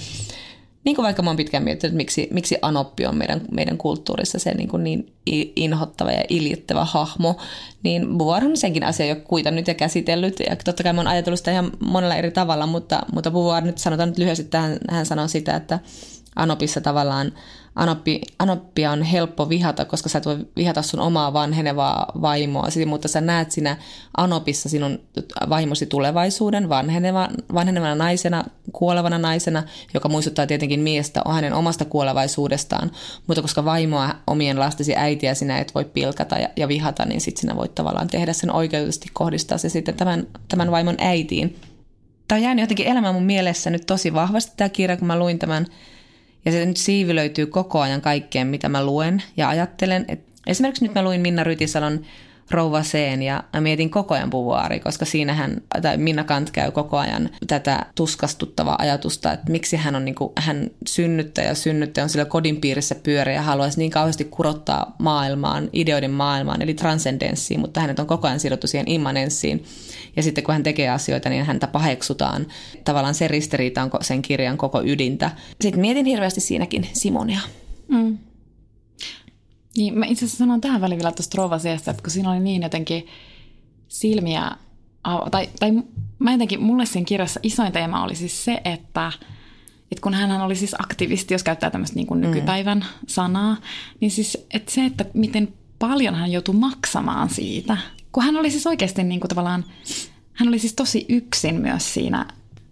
[0.85, 4.39] niin kuin vaikka mä oon pitkään miettinyt, että miksi, miksi Anoppi on meidän, meidän kulttuurissa
[4.39, 5.13] se niin, kuin niin
[5.57, 7.37] inhottava ja iljettävä hahmo,
[7.83, 11.39] niin Beauvoir on senkin asia jo kuitannut ja käsitellyt, ja totta kai mä oon ajatellut
[11.41, 15.07] sitä ihan monella eri tavalla, mutta, mutta Beauvoir nyt sanotaan nyt lyhyesti, että hän, hän
[15.07, 15.79] sanoo sitä, että
[16.37, 17.33] Anopissa tavallaan
[17.75, 23.09] Anoppi, Anoppia on helppo vihata, koska sä et voi vihata sun omaa vanhenevaa vaimoa, mutta
[23.09, 23.77] sä näet siinä
[24.17, 25.01] Anopissa sinun
[25.49, 29.63] vaimosi tulevaisuuden vanheneva, vanhenevana naisena, kuolevana naisena,
[29.95, 32.91] joka muistuttaa tietenkin miestä hänen omasta kuolevaisuudestaan,
[33.27, 37.41] mutta koska vaimoa omien lastesi äitiä sinä et voi pilkata ja, ja vihata, niin sitten
[37.41, 41.57] sinä voit tavallaan tehdä sen oikeutusti kohdistaa se sitten tämän, tämän vaimon äitiin.
[42.29, 45.39] Tämä on jäänyt jotenkin elämään mun mielessä nyt tosi vahvasti tämä kirja, kun mä luin
[45.39, 45.67] tämän
[46.45, 50.05] ja se nyt siivilöityy koko ajan kaikkeen, mitä mä luen ja ajattelen.
[50.09, 52.01] Et esimerkiksi nyt mä luin Minna Rytisalon
[52.51, 56.99] Rouva Seen ja mä mietin koko ajan Buvuari, koska siinähän, tai Minna Kant käy koko
[56.99, 62.09] ajan tätä tuskastuttavaa ajatusta, että miksi hän on niin kuin, hän synnyttäjä ja synnyttäjä on
[62.09, 67.81] sillä kodin piirissä pyörä ja haluaisi niin kauheasti kurottaa maailmaan, ideoiden maailmaan, eli transcendenssiin, mutta
[67.81, 69.65] hänet on koko ajan sidottu siihen immanenssiin.
[70.17, 72.47] Ja sitten kun hän tekee asioita, niin häntä paheksutaan.
[72.85, 75.31] Tavallaan se ristiriita on sen kirjan koko ydintä.
[75.61, 77.41] Sitten mietin hirveästi siinäkin Simonia.
[77.89, 78.19] Mm.
[79.77, 82.63] Niin, mä itse asiassa sanon tähän väliin vielä tuosta Rovasiasta, että kun siinä oli niin
[82.63, 83.07] jotenkin
[83.89, 84.51] silmiä,
[85.31, 85.71] tai, tai
[86.19, 89.13] mä jotenkin, mulle siinä kirjassa isoin teema oli siis se, että,
[89.93, 92.85] että kun hän oli siis aktivisti, jos käyttää tämmöistä niin kuin nykypäivän mm.
[93.09, 93.57] sanaa,
[94.01, 97.77] niin siis että se, että miten paljon hän joutui maksamaan siitä,
[98.13, 99.65] kun hän oli siis oikeasti niin kuin tavallaan,
[100.33, 102.27] hän oli siis tosi yksin myös siinä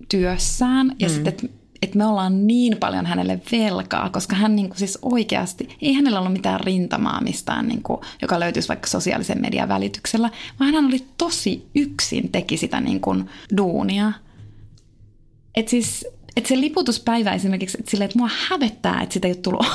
[0.09, 1.15] työssään ja mm.
[1.15, 1.51] sitten,
[1.83, 6.21] että me ollaan niin paljon hänelle velkaa, koska hän niin kuin siis oikeasti, ei hänellä
[6.21, 11.05] ollut mitään rintamaa mistään, niin kuin, joka löytyisi vaikka sosiaalisen median välityksellä, vaan hän oli
[11.19, 14.13] tosi yksin, teki sitä niin kuin duunia.
[15.55, 19.41] Et siis että se liputuspäivä esimerkiksi, että, sille, että mua hävettää, että sitä ei ole
[19.43, 19.67] tullut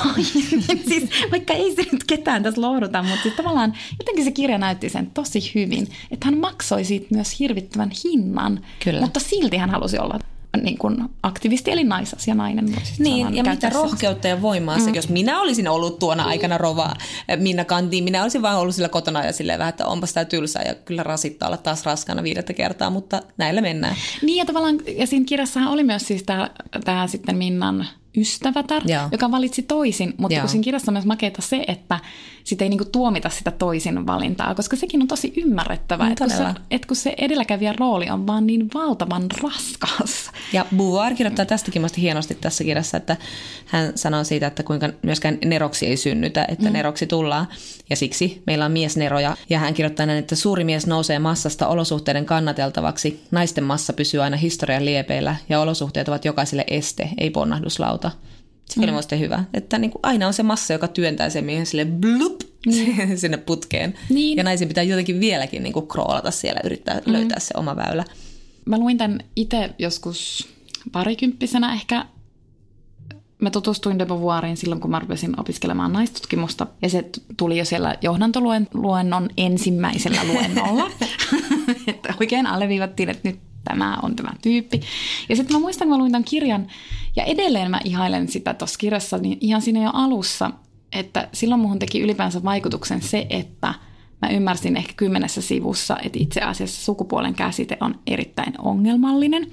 [0.88, 4.88] siis, vaikka ei se nyt ketään tässä lohduta, mutta siis tavallaan jotenkin se kirja näytti
[4.88, 9.00] sen tosi hyvin, että hän maksoi siitä myös hirvittävän hinnan, Kyllä.
[9.00, 10.18] mutta silti hän halusi olla
[10.62, 12.76] niin kuin aktivisti eli naisasia nainen.
[12.98, 14.84] Niin, ja mitä rohkeutta ja voimaa mm.
[14.84, 16.94] se, jos minä olisin ollut tuona aikana rova
[17.36, 20.62] Minna Kantiin, minä olisin vain ollut sillä kotona ja silleen vähän, että onpa sitä tylsää
[20.62, 23.96] ja kyllä rasittaa olla taas raskana viidettä kertaa, mutta näillä mennään.
[24.22, 26.50] Niin ja tavallaan, ja siinä kirjassahan oli myös siis tämä,
[26.84, 29.08] tämä sitten Minnan ystävätär, Joo.
[29.12, 30.40] joka valitsi toisin, mutta Joo.
[30.40, 32.00] kun siinä kirjassa on myös makeita se, että
[32.48, 36.36] sitä ei niinku tuomita sitä toisin valintaa, koska sekin on tosi ymmärrettävää, Mm, että kun,
[36.36, 40.30] se, että kun se edelläkävijän rooli on vaan niin valtavan raskas.
[40.52, 43.16] Ja Beauvoir kirjoittaa tästäkin musta hienosti tässä kirjassa, että
[43.66, 46.72] hän sanoo siitä, että kuinka myöskään neroksi ei synnytä, että mm.
[46.72, 47.48] neroksi tullaan.
[47.90, 49.36] Ja siksi meillä on miesneroja.
[49.50, 53.24] Ja hän kirjoittaa näin, että suuri mies nousee massasta olosuhteiden kannateltavaksi.
[53.30, 58.10] Naisten massa pysyy aina historian liepeillä ja olosuhteet ovat jokaiselle este, ei ponnahduslauta.
[58.68, 61.66] Sekin oli musta hyvä, että niin kuin aina on se massa, joka työntää sen miehen
[61.66, 62.40] sille blup
[63.16, 63.94] sinne putkeen.
[64.08, 64.36] Niin.
[64.36, 67.12] Ja naisen pitää jotenkin vieläkin niin kuin kroolata siellä, yrittää mm.
[67.12, 68.04] löytää se oma väylä.
[68.64, 70.48] Mä luin tämän itse joskus
[70.92, 72.06] parikymppisenä ehkä.
[73.38, 76.66] Mä tutustuin de Beauvoiriin silloin, kun mä rupesin opiskelemaan naistutkimusta.
[76.82, 77.04] Ja se
[77.36, 80.90] tuli jo siellä johdantoluennon ensimmäisellä luennolla.
[81.86, 84.80] että oikein alleviivattiin, että nyt tämä on tämä tyyppi.
[85.28, 86.66] Ja sitten mä muistan, kun mä luin tämän kirjan,
[87.18, 90.50] ja edelleen mä ihailen sitä tuossa kirjassa, niin ihan siinä jo alussa,
[90.92, 93.74] että silloin muhun teki ylipäänsä vaikutuksen se, että
[94.22, 99.46] mä ymmärsin ehkä kymmenessä sivussa, että itse asiassa sukupuolen käsite on erittäin ongelmallinen.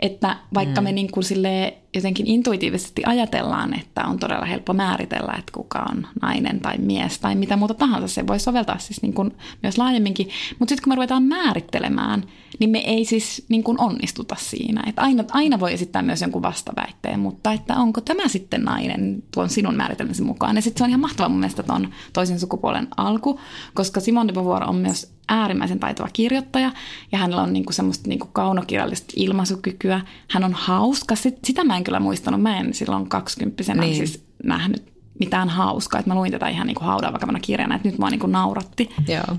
[0.00, 0.84] Että vaikka mm.
[0.84, 6.06] me niin kuin silleen jotenkin intuitiivisesti ajatellaan, että on todella helppo määritellä, että kuka on
[6.22, 10.28] nainen tai mies tai mitä muuta tahansa, se voi soveltaa siis niin kuin myös laajemminkin.
[10.58, 12.24] Mutta sitten kun me ruvetaan määrittelemään,
[12.58, 14.82] niin me ei siis niin kuin onnistuta siinä.
[14.86, 19.48] Että aina, aina voi esittää myös jonkun vastaväitteen, mutta että onko tämä sitten nainen tuon
[19.48, 20.56] sinun määritelmäsi mukaan.
[20.56, 23.40] Ja sitten se on ihan mahtavaa mun mielestä tuon toisen sukupuolen alku,
[23.74, 26.72] koska Simone de Beauvoir on myös äärimmäisen taitava kirjoittaja
[27.12, 30.00] ja hänellä on niinku semmoista niinku kaunokirjallista ilmaisukykyä.
[30.30, 31.16] Hän on hauska.
[31.16, 32.42] Sit, sitä mä en kyllä muistanut.
[32.42, 33.96] Mä en silloin kaksikymppisenä Niin.
[33.96, 35.98] siis nähnyt mitään hauskaa.
[35.98, 39.36] Että mä luin tätä ihan niinku haudan vakavana kirjana, että nyt mua niinku nauratti Joo.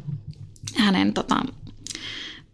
[0.77, 1.35] hänen tota,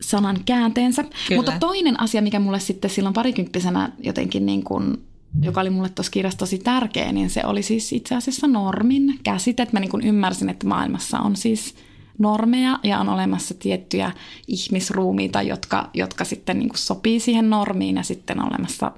[0.02, 1.04] sanan käänteensä.
[1.04, 1.40] Kyllä.
[1.40, 5.04] Mutta toinen asia, mikä mulle sitten silloin parikymppisenä jotenkin niin kuin,
[5.42, 9.64] joka oli mulle tuossa kirjassa tosi tärkeä, niin se oli siis itse asiassa normin käsite.
[9.64, 11.76] Että mä niin kuin ymmärsin, että maailmassa on siis
[12.18, 14.12] normeja ja on olemassa tiettyjä
[14.48, 18.92] ihmisruumiita, jotka, jotka sitten niin kuin sopii siihen normiin ja sitten on olemassa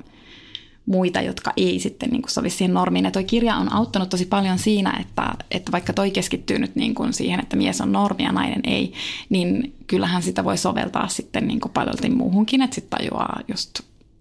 [0.87, 3.05] muita, jotka ei sitten niin kuin sovi siihen normiin.
[3.05, 6.95] Ja toi kirja on auttanut tosi paljon siinä, että, että vaikka toi keskittyy nyt niin
[6.95, 8.93] kuin siihen, että mies on normi ja nainen ei,
[9.29, 13.79] niin kyllähän sitä voi soveltaa sitten niin kuin paljolti muuhunkin, että sitten tajuaa just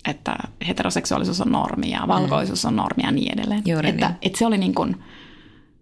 [0.09, 0.37] että
[0.69, 3.63] heteroseksuaalisuus on normi ja valkoisuus on normi ja niin edelleen.
[3.67, 4.17] Juuri että, niin.
[4.23, 4.97] että se oli niin kuin,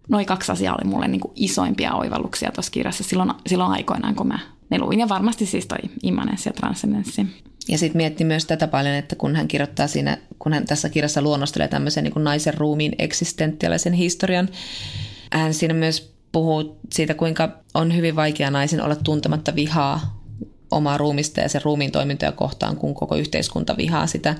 [0.09, 4.27] noin kaksi asiaa oli mulle niin kuin isoimpia oivalluksia tuossa kirjassa silloin, silloin aikoinaan, kun
[4.27, 4.99] mä ne luin.
[4.99, 7.27] Ja varmasti siis toi immanenssi ja transcendenssi.
[7.67, 11.21] Ja sitten mietti myös tätä paljon, että kun hän kirjoittaa siinä, kun hän tässä kirjassa
[11.21, 14.49] luonnostelee tämmöisen niin kuin naisen ruumiin eksistentiaalisen historian,
[15.31, 20.21] hän siinä myös puhuu siitä, kuinka on hyvin vaikea naisen olla tuntematta vihaa
[20.71, 24.35] omaa ruumista ja sen ruumiin toimintoja kohtaan, kun koko yhteiskunta vihaa sitä.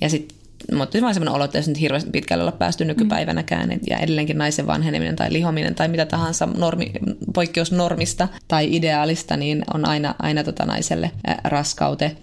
[0.00, 0.36] Ja sitten
[0.72, 4.38] mutta vaan semmoinen olo, että jos nyt hirveän pitkälle olla päästy nykypäivänäkään, et- ja edelleenkin
[4.38, 6.92] naisen vanheneminen tai lihominen tai mitä tahansa normi,
[7.34, 11.10] poikkeus normista tai ideaalista, niin on aina, aina tota naiselle
[11.44, 12.16] raskaute.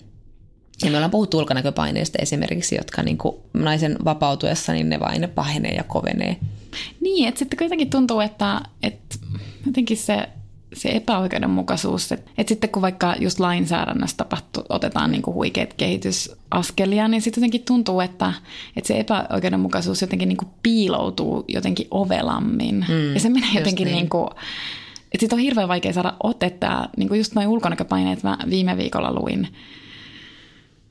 [0.83, 5.75] Ja me ollaan puhuttu ulkonäköpaineista esimerkiksi, jotka niin kuin naisen vapautuessa, niin ne vain pahenee
[5.75, 6.37] ja kovenee.
[7.01, 9.15] Niin, että sitten kuitenkin tuntuu, että, että
[9.65, 10.29] jotenkin se,
[10.73, 17.07] se epäoikeudenmukaisuus, että, että sitten kun vaikka just lainsäädännössä tapahtuu, otetaan niin kuin huikeat kehitysaskelia,
[17.07, 18.33] niin sitten jotenkin tuntuu, että,
[18.77, 22.85] että se epäoikeudenmukaisuus jotenkin niin kuin piiloutuu jotenkin ovelammin.
[22.89, 23.95] Mm, ja se menee jotenkin niin.
[23.95, 24.27] niin kuin,
[25.03, 26.89] että siitä on hirveän vaikea saada otetta.
[26.97, 29.47] Niin kuin just noin ulkonäköpaineet mä viime viikolla luin.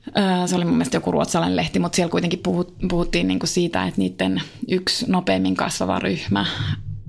[0.07, 3.83] Öö, Se oli mun mielestä joku ruotsalainen lehti, mutta siellä kuitenkin puhut, puhuttiin niinku siitä,
[3.83, 6.45] että niiden yksi nopeimmin kasvava ryhmä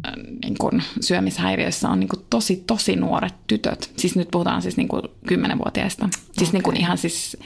[0.06, 0.10] ö,
[0.42, 3.90] niin kuin syömishäiriöissä on niin kuin tosi, tosi nuoret tytöt.
[3.96, 5.02] Siis nyt puhutaan siis niin kuin
[5.32, 6.08] 10-vuotiaista.
[6.32, 7.36] Siis niin kuin ihan siis...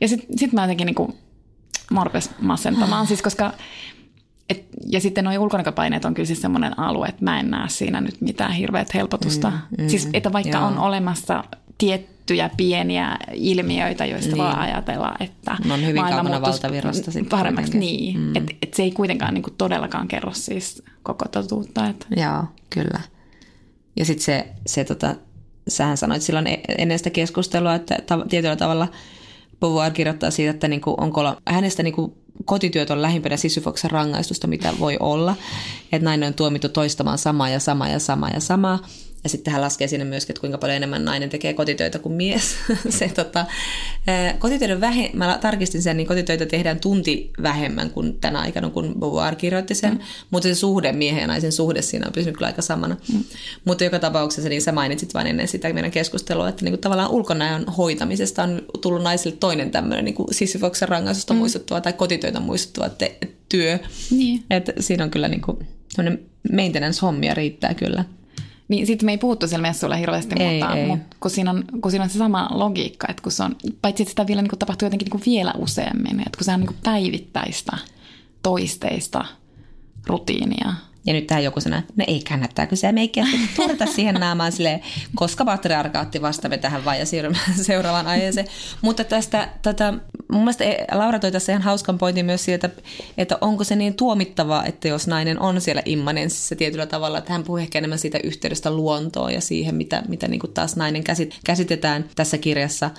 [0.00, 1.14] Ja sitten sit mä jotenkin niin kuin,
[1.90, 2.04] mä
[2.40, 3.52] masentamaan, siis koska...
[4.48, 8.00] Et, ja sitten nuo ulkonäköpaineet on kyllä siis semmoinen alue, että mä en näe siinä
[8.00, 9.50] nyt mitään hirveät helpotusta.
[9.50, 10.66] Mm, mm, siis että vaikka joo.
[10.66, 11.44] on olemassa
[11.78, 14.44] tiettyjä pieniä ilmiöitä, joista niin.
[14.44, 17.96] voi ajatella, että Ne on hyvin kaukana valtavirrasta sitten Paremmaksi, kuitenkin.
[17.98, 18.20] niin.
[18.20, 18.36] Mm.
[18.36, 21.88] Että et se ei kuitenkaan niinku todellakaan kerro siis koko totuutta.
[21.88, 22.06] Et.
[22.16, 23.00] Joo, kyllä.
[23.96, 25.14] Ja sitten se, se tota,
[25.68, 28.88] sähän sanoit silloin e- ennen sitä keskustelua, että ta- tietyllä tavalla
[29.60, 34.72] Beauvoir kirjoittaa siitä, että niinku, onko olla, hänestä niinku kotityöt on lähimpänä Sisyfoksen rangaistusta, mitä
[34.80, 35.34] voi olla.
[35.92, 38.78] Että nainen on tuomittu toistamaan samaa ja samaa ja samaa ja samaa.
[39.24, 42.56] Ja sitten hän laskee sinne myöskin, että kuinka paljon enemmän nainen tekee kotitöitä kuin mies.
[42.98, 43.46] se, tota,
[44.06, 48.94] ää, kotitöiden vähe, mä tarkistin sen, niin kotitöitä tehdään tunti vähemmän kuin tänä aikana, kun
[49.00, 49.92] Beauvoir kirjoitti sen.
[49.92, 50.00] Mm.
[50.30, 52.96] Mutta se suhde, miehen ja naisen suhde siinä on pysynyt kyllä aika samana.
[53.12, 53.24] Mm.
[53.64, 57.64] Mutta joka tapauksessa, niin sä mainitsit vain ennen sitä meidän keskustelua, että niinku tavallaan ulkonäön
[57.64, 61.38] hoitamisesta on tullut naisille toinen tämmöinen niinku Sisyfoksen rangaistusta mm.
[61.38, 63.78] muistuttava tai kotitöitä muistuttava te- työ.
[64.10, 64.44] Niin.
[64.50, 65.58] Et siinä on kyllä niinku,
[66.52, 68.04] maintenance-hommia riittää kyllä.
[68.68, 70.86] Niin sitten me ei puhuttu siellä messuilla hirveästi, Ei, mutta, ei.
[70.86, 74.02] mutta kun, siinä on, kun siinä on se sama logiikka, että kun se on, paitsi
[74.02, 76.60] että sitä vielä niin kuin tapahtuu jotenkin niin kuin vielä useammin, että kun se on
[76.60, 77.78] niin kuin päivittäistä,
[78.42, 79.24] toisteista
[80.06, 80.72] rutiinia.
[81.08, 84.80] Ja nyt tähän joku sanoo, no ei kannattaako se meikkiä turta siihen naamaan silleen,
[85.14, 88.46] koska patriarkaatti vastaamme tähän vai ja siirrymme seuraavaan aiheeseen.
[88.82, 89.94] Mutta tästä, tätä,
[90.32, 92.70] mun mielestä E- Laura toi tässä ihan hauskan pointin myös siitä,
[93.18, 97.44] että onko se niin tuomittavaa, että jos nainen on siellä immanenssissa tietyllä tavalla, että hän
[97.44, 101.38] puhuu ehkä enemmän siitä yhteydestä luontoon ja siihen, mitä, mitä niin kuin taas nainen käsit,
[101.44, 102.90] käsitetään tässä kirjassa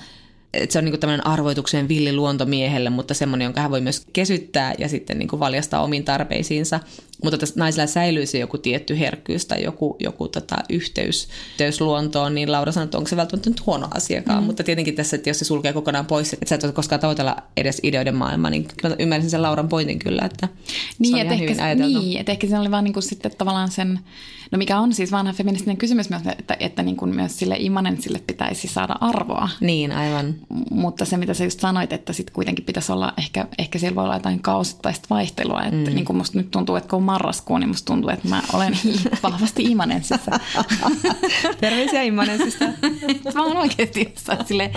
[0.54, 4.74] että se on niinku tämmöinen arvoitukseen villi luontomiehelle, mutta semmoinen, jonka hän voi myös kesyttää
[4.78, 6.80] ja sitten niinku valjastaa omiin tarpeisiinsa.
[7.24, 12.36] Mutta tässä naisilla säilyy se joku tietty herkkyys tai joku, joku tota yhteys, yhteys luontoon,
[12.36, 14.44] niin Laura sanoi, että onko se välttämättä nyt huono asiakaan.
[14.44, 14.46] Mm.
[14.48, 17.36] Mutta tietenkin tässä, että jos se sulkee kokonaan pois, että sä et voi koskaan tavoitella
[17.58, 21.34] edes ideoiden maailmaa, niin mä ymmärsin sen Lauran pointin kyllä, että se Niin, on että
[21.34, 22.00] ihan ehkä, hyvin ajateltu.
[22.00, 24.00] niin, että ehkä siinä oli vaan niin sitten tavallaan sen,
[24.52, 28.22] no mikä on siis vanha feministinen kysymys myös, että, että niin kuin myös sille immanentsille
[28.28, 29.50] pitäisi saada arvoa.
[29.60, 30.36] Niin, aivan.
[30.72, 34.04] Mutta se, mitä sä just sanoit, että sitten kuitenkin pitäisi olla, ehkä, ehkä siellä voi
[34.04, 35.64] olla jotain kausittaista vaihtelua.
[35.64, 35.96] Että mm.
[35.96, 38.78] niin kuin musta nyt tuntuu, että kun on marraskuu, niin musta tuntuu, että mä olen
[39.24, 40.32] vahvasti immanenssissa.
[41.62, 42.66] Terveisiä immanenssista.
[43.36, 44.14] mä oon oikeasti
[44.46, 44.72] sille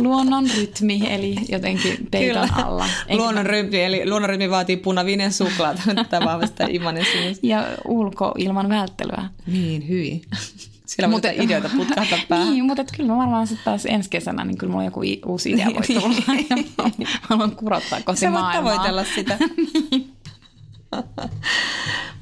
[0.00, 2.86] luonnon rytmi, eli jotenkin peiton alla.
[3.08, 5.82] Eikä- Luonnon rytmi, eli luonnon rytmi vaatii punavinen suklaata.
[6.10, 7.46] Tämä vahvistaa immanenssista.
[7.46, 8.68] Ja ulkoilman
[9.16, 9.28] välttelyä.
[9.46, 10.22] Niin, hyvin.
[10.86, 12.50] Siellä jotain ideoita putkahtaa päähän.
[12.52, 15.50] Niin, mutta kyllä mä varmaan sitten taas ensi kesänä, niin kyllä mulla joku i- uusi
[15.50, 16.00] idea voi Niin.
[16.00, 16.90] tulla.
[16.98, 18.72] Mä haluan kurottaa kohti Sä voit maailmaa.
[18.74, 19.38] tavoitella sitä.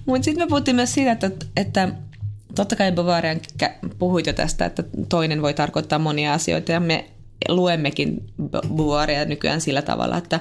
[0.06, 1.88] Mutta sitten me puhuttiin myös siitä, että, että
[2.54, 3.40] totta kai Bavarian
[3.98, 7.10] puhuit jo tästä, että toinen voi tarkoittaa monia asioita ja me
[7.48, 8.24] luemmekin
[8.68, 10.40] Bavaria nykyään sillä tavalla, että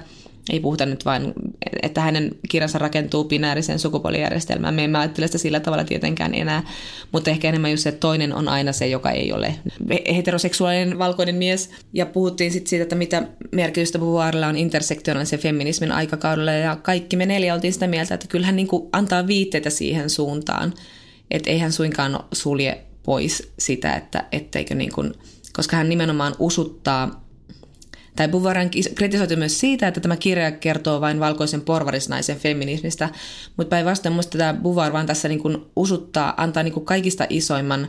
[0.49, 1.33] ei puhuta nyt vain,
[1.81, 4.73] että hänen kirjansa rakentuu binääriseen sukupuolijärjestelmään.
[4.73, 6.63] Me emme ajattele sitä sillä tavalla tietenkään enää,
[7.11, 9.55] mutta ehkä enemmän just se, että toinen on aina se, joka ei ole
[10.15, 11.69] heteroseksuaalinen valkoinen mies.
[11.93, 16.51] Ja puhuttiin sitten siitä, että mitä merkitystä Beauvoirilla on intersektionaalisen feminismin aikakaudella.
[16.51, 20.73] Ja kaikki me neljä oltiin sitä mieltä, että kyllähän niin antaa viitteitä siihen suuntaan,
[21.31, 25.13] että eihän suinkaan sulje pois sitä, että etteikö niin kuin,
[25.53, 27.24] koska hän nimenomaan usuttaa
[28.15, 33.09] tai Buvaran kritisoitu myös siitä, että tämä kirja kertoo vain valkoisen porvarisnaisen feminismistä,
[33.57, 37.87] mutta päinvastoin minusta tämä Buvar vaan tässä niin kuin usuttaa, antaa niin kuin kaikista isoimman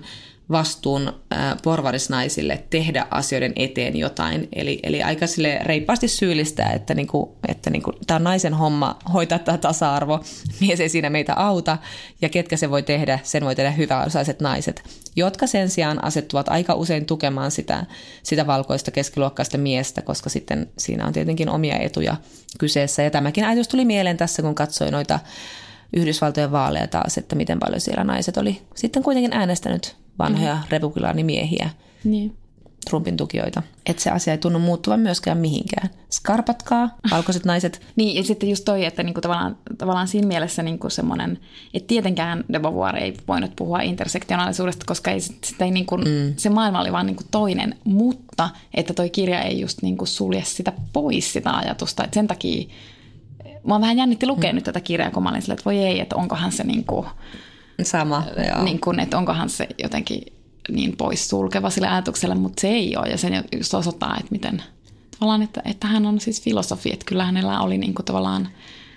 [0.50, 1.12] vastuun
[1.62, 4.48] porvarisnaisille tehdä asioiden eteen jotain.
[4.52, 9.38] Eli, eli aika sille reippaasti syyllistää, että, niinku, että niinku, tämä on naisen homma hoitaa
[9.38, 10.20] tämä tasa-arvo,
[10.60, 11.78] mies ei siinä meitä auta,
[12.22, 14.82] ja ketkä se voi tehdä, sen voi tehdä hyväosaiset naiset,
[15.16, 17.86] jotka sen sijaan asettuvat aika usein tukemaan sitä,
[18.22, 22.16] sitä valkoista keskiluokkaista miestä, koska sitten siinä on tietenkin omia etuja
[22.58, 23.02] kyseessä.
[23.02, 25.18] Ja tämäkin ajatus tuli mieleen tässä, kun katsoin noita
[25.96, 30.62] Yhdysvaltojen vaaleja taas, että miten paljon siellä naiset oli sitten kuitenkin äänestänyt vanhoja mm.
[30.70, 31.70] republikaanimiehiä,
[32.04, 32.36] Niin.
[32.90, 33.62] Trumpin tukijoita.
[33.86, 35.90] Että se asia ei tunnu muuttuvan myöskään mihinkään.
[36.10, 37.80] Skarpatkaa, valkoiset naiset.
[37.96, 41.38] Niin, ja sitten just toi, että niinku tavallaan, tavallaan siinä mielessä niinku semmoinen,
[41.74, 46.34] että tietenkään de Beauvoir ei voinut puhua intersektionaalisuudesta, koska ei, sit- sitä ei niinku, mm.
[46.36, 50.72] se maailma oli vaan niinku toinen, mutta että toi kirja ei just niinku sulje sitä
[50.92, 52.04] pois, sitä ajatusta.
[52.04, 52.68] Et sen takia
[53.66, 54.54] Mua vähän jännitti lukea mm.
[54.54, 57.06] nyt tätä kirjaa, kun mä olin silleen, että voi ei, että onkohan se niinku,
[57.82, 58.64] Sama, joo.
[58.64, 60.22] niin kuin, että onkohan se jotenkin
[60.68, 63.08] niin pois sulkeva sille ajatukselle, mutta se ei ole.
[63.08, 64.62] Ja se just osoittaa, että miten
[65.10, 68.48] tavallaan, että, että hän on siis filosofi, että kyllä hänellä oli niin kuin tavallaan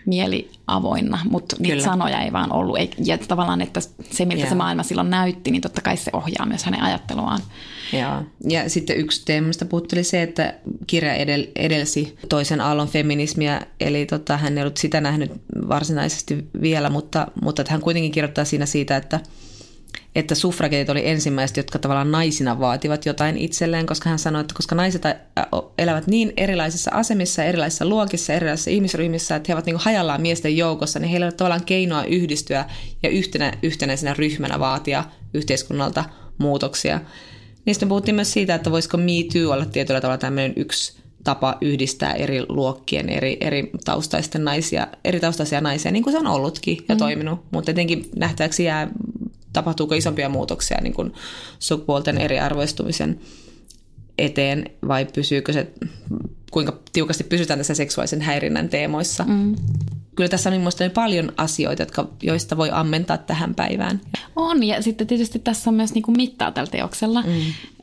[0.09, 1.85] mieli avoinna, mutta niitä Kyllä.
[1.85, 2.77] sanoja ei vaan ollut.
[2.77, 3.79] Ei- Ja tavallaan, että
[4.11, 4.49] se miltä Joo.
[4.49, 7.39] se maailma silloin näytti, niin totta kai se ohjaa myös hänen ajatteluaan.
[7.93, 8.23] Joo.
[8.49, 10.53] Ja sitten yksi teema, mistä puhuttui, oli se, että
[10.87, 15.31] kirja edel, edelsi toisen aallon feminismiä, eli tota, hän ei ollut sitä nähnyt
[15.67, 19.19] varsinaisesti vielä, mutta, mutta että hän kuitenkin kirjoittaa siinä siitä, että,
[20.15, 24.75] että suffragetit oli ensimmäiset, jotka tavallaan naisina vaativat jotain itselleen, koska hän sanoi, että koska
[24.75, 25.03] naiset
[25.77, 30.99] elävät niin erilaisissa asemissa, erilaisissa luokissa, erilaisissa ihmisryhmissä, että he ovat niin hajallaan miesten joukossa,
[30.99, 32.65] niin heillä ei ole tavallaan keinoa yhdistyä
[33.03, 36.03] ja yhtenä, yhtenäisenä ryhmänä vaatia yhteiskunnalta
[36.37, 37.01] muutoksia.
[37.65, 42.13] Niistä puhuttiin myös siitä, että voisiko Me Too olla tietyllä tavalla tämmöinen yksi tapa yhdistää
[42.13, 46.95] eri luokkien, eri, eri taustaisten naisia, eri taustaisia naisia, niin kuin se on ollutkin ja
[46.95, 46.99] mm.
[46.99, 47.39] toiminut.
[47.51, 48.87] Mutta tietenkin nähtäväksi jää,
[49.53, 51.13] tapahtuuko isompia muutoksia niin kuin
[51.59, 53.19] sukupuolten eriarvoistumisen
[54.17, 55.67] eteen vai pysyykö se,
[56.51, 59.23] kuinka tiukasti pysytään tässä seksuaalisen häirinnän teemoissa.
[59.23, 59.55] Mm.
[60.15, 64.01] Kyllä tässä on minusta paljon asioita, jotka, joista voi ammentaa tähän päivään.
[64.35, 67.29] On, ja sitten tietysti tässä on myös niin kuin mittaa tällä teoksella, mm.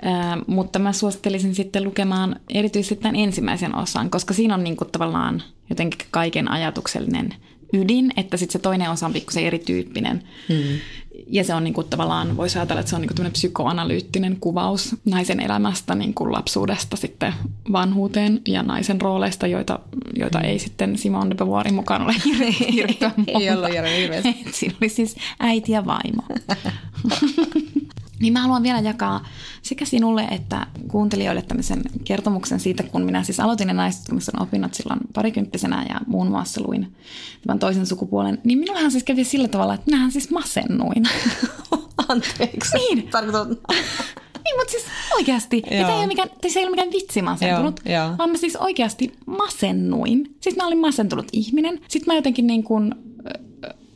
[0.06, 4.90] äh, mutta mä suosittelisin sitten lukemaan erityisesti tämän ensimmäisen osan, koska siinä on niin kuin
[4.90, 7.34] tavallaan jotenkin kaiken ajatuksellinen
[7.72, 10.22] ydin, että sitten se toinen osa on pikkusen erityyppinen.
[10.48, 10.78] Hmm.
[11.26, 14.96] Ja se on niin kuin tavallaan, voisi ajatella, että se on niin kuin psykoanalyyttinen kuvaus
[15.04, 17.34] naisen elämästä niin kuin lapsuudesta sitten
[17.72, 19.78] vanhuuteen ja naisen rooleista, joita,
[20.16, 22.14] joita ei sitten Simone de Beauvoirin mukaan ole
[22.72, 23.32] hirveän monta.
[23.40, 24.36] Ei ollut hirveästi.
[24.52, 26.22] Siinä oli siis äiti ja vaimo.
[28.20, 29.26] Niin mä haluan vielä jakaa
[29.62, 35.00] sekä sinulle että kuuntelijoille tämmöisen kertomuksen siitä, kun minä siis aloitin ne naistutkimuksen opinnot silloin
[35.12, 36.96] parikymppisenä ja muun muassa luin
[37.46, 38.38] tämän toisen sukupuolen.
[38.44, 41.04] Niin minullahan siis kävi sillä tavalla, että minähän siis masennuin.
[42.08, 42.76] Anteeksi.
[42.76, 43.08] Niin.
[43.08, 43.56] Tarkoitan.
[44.46, 45.62] Niin, mutta siis oikeasti.
[45.70, 48.56] Ja tämä ei ole mikään, se ei ole mikään vitsi masentunut, Joo, vaan mä siis
[48.56, 50.36] oikeasti masennuin.
[50.40, 51.80] Siis mä olin masentunut ihminen.
[51.88, 52.94] Sitten mä jotenkin niin kuin,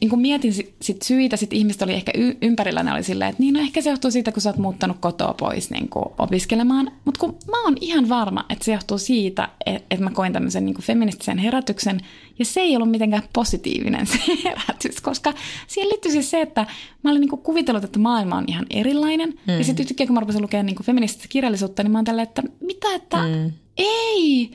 [0.00, 3.30] niin kuin mietin sit, sit syitä, sitten ihmiset oli ehkä y- ympärillä, ne oli silleen,
[3.30, 5.88] että niin no ehkä se johtuu siitä, kun sä oot muuttanut kotoa pois niin
[6.18, 6.92] opiskelemaan.
[7.04, 10.66] Mutta kun mä oon ihan varma, että se johtuu siitä, että, että mä koin tämmöisen
[10.66, 12.00] niin feministisen herätyksen,
[12.38, 15.34] ja se ei ollut mitenkään positiivinen se herätys, koska
[15.66, 16.66] siihen liittyy siis se, että
[17.02, 19.58] mä olin niin kuvitellut, että maailma on ihan erilainen, mm.
[19.58, 22.42] ja sitten yhtäkkiä kun mä rupesin lukemaan niin feminististä kirjallisuutta, niin mä oon tällä, että
[22.60, 23.52] mitä, että mm.
[23.76, 24.50] ei,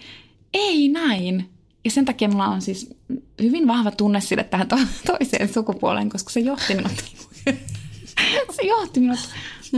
[0.53, 1.49] ei näin.
[1.85, 2.95] Ja sen takia mulla on siis
[3.41, 6.91] hyvin vahva tunne sille tähän to- toiseen sukupuoleen, koska se johti minut,
[8.51, 9.19] se johti minut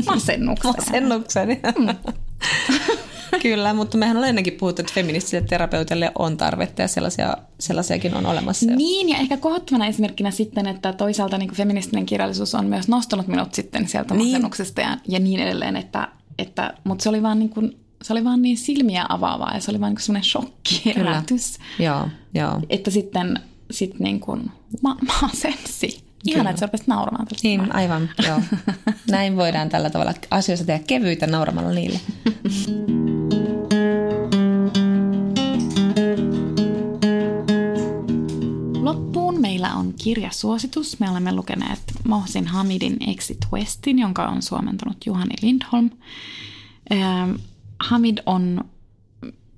[0.05, 0.75] masennukseen.
[0.77, 1.49] Masennuksen.
[1.77, 1.95] Mm.
[3.41, 8.25] Kyllä, mutta mehän olemme ennenkin puhuttu, että feministisille terapeuteille on tarvetta ja sellaisia, sellaisiakin on
[8.25, 8.65] olemassa.
[8.65, 13.53] Niin, ja ehkä kohottavana esimerkkinä sitten, että toisaalta niin feministinen kirjallisuus on myös nostanut minut
[13.53, 14.27] sitten sieltä Niin.
[14.27, 18.23] masennuksesta ja, ja niin edelleen, että, että, mutta se oli vaan niin kuin, se oli
[18.23, 22.61] vaan niin silmiä avaavaa ja se oli vaan niin semmoinen shokki, herätys, Joo, joo.
[22.69, 23.39] että sitten
[23.71, 26.07] sit niin kuin ma- masensi.
[26.25, 27.47] Ihana, että sä rupesit nauramaan tästä.
[27.47, 28.41] Niin, aivan, joo.
[29.11, 31.99] Näin voidaan tällä tavalla asioista tehdä kevyitä nauramalla niille.
[38.81, 40.99] Loppuun meillä on kirjasuositus.
[40.99, 45.89] Me olemme lukeneet Mohsin Hamidin Exit Westin, jonka on suomentanut Juhani Lindholm.
[47.79, 48.63] Hamid on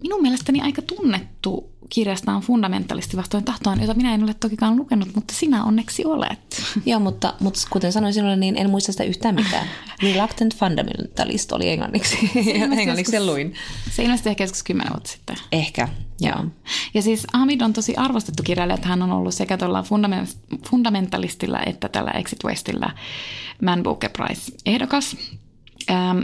[0.04, 5.34] minun mielestäni aika tunnettu kirjastaan fundamentalisti vastoin tahtoon, jota minä en ole tokikaan lukenut, mutta
[5.34, 6.62] sinä onneksi olet.
[6.86, 9.68] Joo, mutta, mutta kuten sanoin sinulle, niin en muista sitä yhtään mitään.
[10.04, 12.32] Reluctant Fundamentalist oli englanniksi.
[12.78, 13.54] englanniksi sen luin.
[13.92, 15.36] Se ilmestyi ehkä joskus kymmenen vuotta sitten.
[15.52, 15.88] Ehkä,
[16.20, 16.46] joo.
[16.94, 21.60] Ja siis Hamid on tosi arvostettu kirjailija, että hän on ollut sekä tuolla fundament- fundamentalistilla
[21.66, 22.90] että tällä Exit Westillä
[23.62, 25.18] Man Booker Prize ehdokas.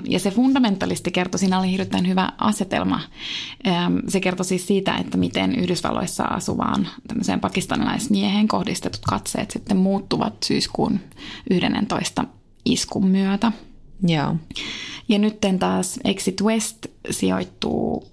[0.09, 2.99] Ja se fundamentalisti kertoi, siinä oli hirveän hyvä asetelma.
[4.07, 10.99] Se kertoi siis siitä, että miten Yhdysvalloissa asuvaan tämmöiseen pakistanilaismieheen kohdistetut katseet sitten muuttuvat syyskuun
[11.49, 12.25] 11
[12.65, 13.51] iskun myötä.
[14.07, 14.35] Joo.
[15.09, 18.07] Ja nyt taas Exit West sijoittuu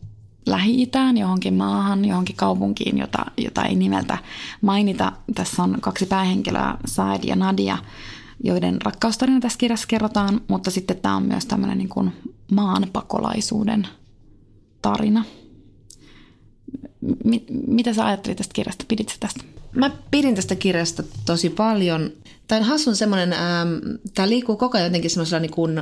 [0.46, 4.18] Lähi-Itään, johonkin maahan, johonkin kaupunkiin, jota, jota ei nimeltä
[4.60, 5.12] mainita.
[5.34, 7.78] Tässä on kaksi päähenkilöä, Said ja Nadia,
[8.42, 12.12] joiden rakkaustarina tässä kirjassa kerrotaan, mutta sitten tämä on myös tämmöinen niin kuin
[12.52, 13.86] maanpakolaisuuden
[14.82, 15.24] tarina.
[17.24, 18.84] Mi- mitä sä ajattelit tästä kirjasta?
[18.88, 19.44] Pidit sä tästä?
[19.72, 22.10] Mä pidin tästä kirjasta tosi paljon.
[22.48, 23.68] Tämä on hassun semmoinen, ähm,
[24.14, 25.74] tämä liikkuu koko ajan jotenkin semmoisella niin kuin,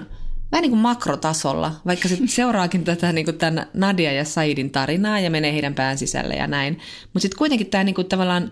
[0.52, 5.20] vähän niin kuin makrotasolla, vaikka se seuraakin tätä niin kuin tämän Nadia ja Saidin tarinaa
[5.20, 6.78] ja menee heidän pään sisälle ja näin.
[7.02, 8.50] Mutta sitten kuitenkin tämä niin kuin tavallaan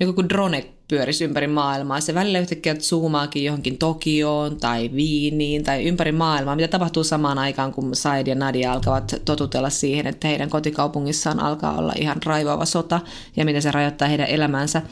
[0.00, 2.00] joku kuin drone pyörisi ympäri maailmaa.
[2.00, 7.72] Se välillä yhtäkkiä zoomaakin johonkin Tokioon tai Viiniin tai ympäri maailmaa, mitä tapahtuu samaan aikaan,
[7.72, 13.00] kun Said ja Nadia alkavat totutella siihen, että heidän kotikaupungissaan alkaa olla ihan raivaava sota
[13.36, 14.82] ja miten se rajoittaa heidän elämäänsä.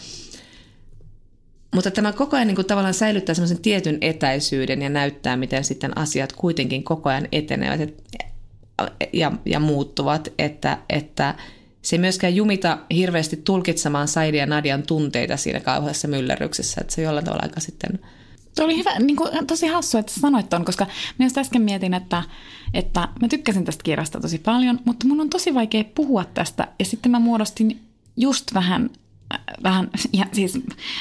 [1.74, 5.98] Mutta tämä koko ajan niin kuin tavallaan säilyttää semmoisen tietyn etäisyyden ja näyttää, miten sitten
[5.98, 8.04] asiat kuitenkin koko ajan etenevät et,
[9.12, 11.34] ja, ja muuttuvat, että, että
[11.82, 17.02] se ei myöskään jumita hirveästi tulkitsemaan Saidin ja Nadian tunteita siinä kauheassa myllerryksessä, että se
[17.02, 17.98] jollain tavalla aika sitten...
[18.56, 20.86] Tuo oli hyvä, niin kuin, tosi hassu, että sanoit ton, koska
[21.18, 22.22] just äsken mietin, että,
[22.74, 26.68] että mä tykkäsin tästä kirjasta tosi paljon, mutta mun on tosi vaikea puhua tästä.
[26.78, 27.80] Ja sitten mä muodostin
[28.16, 28.90] just vähän,
[29.34, 30.60] äh, vähän ja siis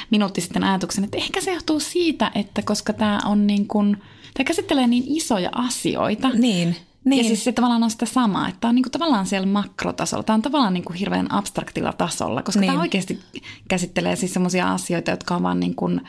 [0.10, 3.98] minuutti sitten ajatuksen, että ehkä se johtuu siitä, että koska tämä on niin kuin,
[4.34, 6.30] tämä käsittelee niin isoja asioita.
[6.30, 6.76] Niin,
[7.08, 7.18] Niin.
[7.18, 10.24] Ja siis se tavallaan on sitä samaa, että tämä on niinku tavallaan siellä makrotasolla.
[10.24, 12.72] Tämä on tavallaan niinku hirveän abstraktilla tasolla, koska niin.
[12.72, 13.20] Tämä oikeasti
[13.68, 16.02] käsittelee siis sellaisia asioita, jotka on vaan niin kuin,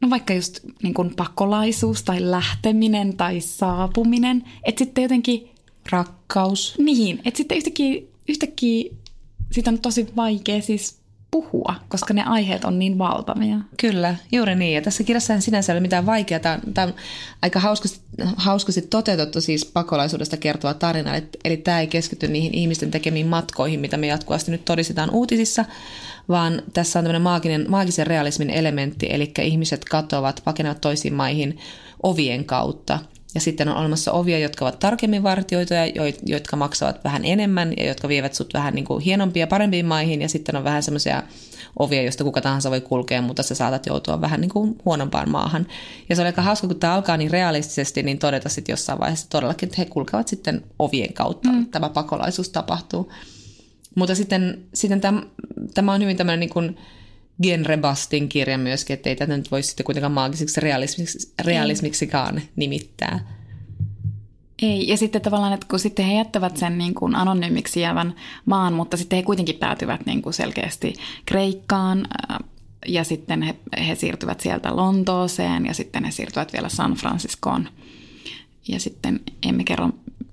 [0.00, 4.44] no vaikka just niin kuin pakolaisuus tai lähteminen tai saapuminen.
[4.64, 5.50] Että sitten jotenkin,
[5.90, 6.74] Rakkaus.
[6.78, 8.90] niin, että sitten yhtäkkiä, yhtäkkiä
[9.52, 11.03] siitä on tosi vaikea siis
[11.34, 13.56] puhua, koska ne aiheet on niin valtavia.
[13.80, 14.74] Kyllä, juuri niin.
[14.74, 16.40] Ja tässä kirjassa sinänsä ole mitään vaikeaa.
[16.40, 16.94] Tämä on
[17.42, 18.00] aika hauskasti,
[18.36, 21.16] hauskasti toteutettu siis pakolaisuudesta kertova tarina.
[21.16, 25.64] Eli, eli tämä ei keskity niihin ihmisten tekemiin matkoihin, mitä me jatkuvasti nyt todistetaan uutisissa,
[26.28, 31.58] vaan tässä on tämmöinen maagisen realismin elementti, eli ihmiset katoavat, pakenevat toisiin maihin
[32.02, 32.98] ovien kautta.
[33.34, 35.80] Ja sitten on olemassa ovia, jotka ovat tarkemmin vartioituja,
[36.26, 40.22] jotka maksavat vähän enemmän ja jotka vievät sut vähän niin kuin hienompia, parempiin maihin.
[40.22, 41.22] Ja sitten on vähän semmoisia
[41.78, 45.66] ovia, joista kuka tahansa voi kulkea, mutta sä saatat joutua vähän niin kuin huonompaan maahan.
[46.08, 49.30] Ja se oli aika hauska, kun tämä alkaa niin realistisesti, niin todeta sitten jossain vaiheessa
[49.30, 51.48] todellakin, että he kulkevat sitten ovien kautta.
[51.48, 51.66] Mm.
[51.66, 53.12] Tämä pakolaisuus tapahtuu.
[53.94, 55.22] Mutta sitten, sitten tämä,
[55.74, 56.76] tämä on hyvin tämmöinen niin kuin
[57.42, 63.34] genrebastin kirja myöskin, että ei tätä nyt voi sitten kuitenkaan maagiseksi realismiksi, realismiksikaan nimittää.
[64.62, 68.14] Ei, ja sitten tavallaan, että kun sitten he jättävät sen niin kuin anonyymiksi jäävän
[68.44, 70.94] maan, mutta sitten he kuitenkin päätyvät niin kuin selkeästi
[71.26, 72.08] Kreikkaan,
[72.86, 73.54] ja sitten he,
[73.86, 77.68] he siirtyvät sieltä Lontooseen, ja sitten he siirtyvät vielä San Franciscoon.
[78.68, 79.90] Ja sitten emme kerro,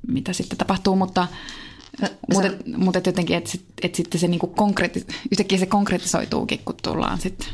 [0.08, 1.28] mitä sitten tapahtuu, mutta
[2.34, 7.22] mutta mut jotenkin, että sit, et sitten se niinku konkreetti, yhtäkkiä se konkretisoituukin, kun tullaan
[7.22, 7.50] sit,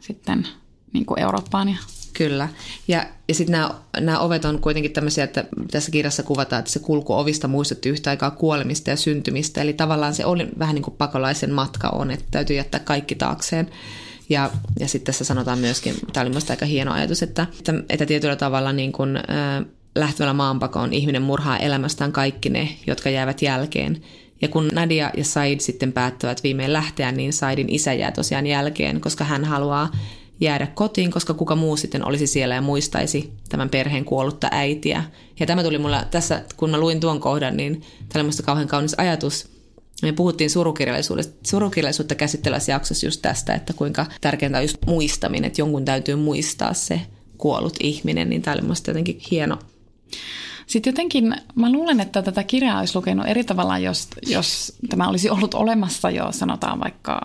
[0.00, 0.46] sitten
[0.92, 1.68] niinku Eurooppaan.
[1.68, 1.76] Ja...
[2.12, 2.48] Kyllä.
[2.88, 3.60] Ja, ja sitten
[4.00, 8.10] nämä ovet on kuitenkin tämmöisiä, että tässä kirjassa kuvataan, että se kulku ovista muistutti yhtä
[8.10, 9.62] aikaa kuolemista ja syntymistä.
[9.62, 13.70] Eli tavallaan se oli vähän niin kuin pakolaisen matka on, että täytyy jättää kaikki taakseen.
[14.28, 18.06] Ja, ja sitten tässä sanotaan myöskin, tämä oli minusta aika hieno ajatus, että, että, että
[18.06, 24.02] tietyllä tavalla niin kuin, äh, lähtevällä maanpakoon ihminen murhaa elämästään kaikki ne, jotka jäävät jälkeen.
[24.42, 29.00] Ja kun Nadia ja Said sitten päättävät viimein lähteä, niin Saidin isä jää tosiaan jälkeen,
[29.00, 29.90] koska hän haluaa
[30.40, 35.04] jäädä kotiin, koska kuka muu sitten olisi siellä ja muistaisi tämän perheen kuollutta äitiä.
[35.40, 37.82] Ja tämä tuli mulla tässä, kun mä luin tuon kohdan, niin
[38.14, 39.48] oli kauhean kaunis ajatus.
[40.02, 45.60] Me puhuttiin surukirjallisuudesta, surukirjallisuutta käsittelevässä jaksossa just tästä, että kuinka tärkeintä on just muistaminen, että
[45.60, 47.00] jonkun täytyy muistaa se
[47.38, 49.58] kuollut ihminen, niin tämä oli musta jotenkin hieno
[50.66, 55.30] sitten jotenkin mä luulen, että tätä kirjaa olisi lukenut eri tavalla, jos, jos tämä olisi
[55.30, 57.20] ollut olemassa jo sanotaan vaikka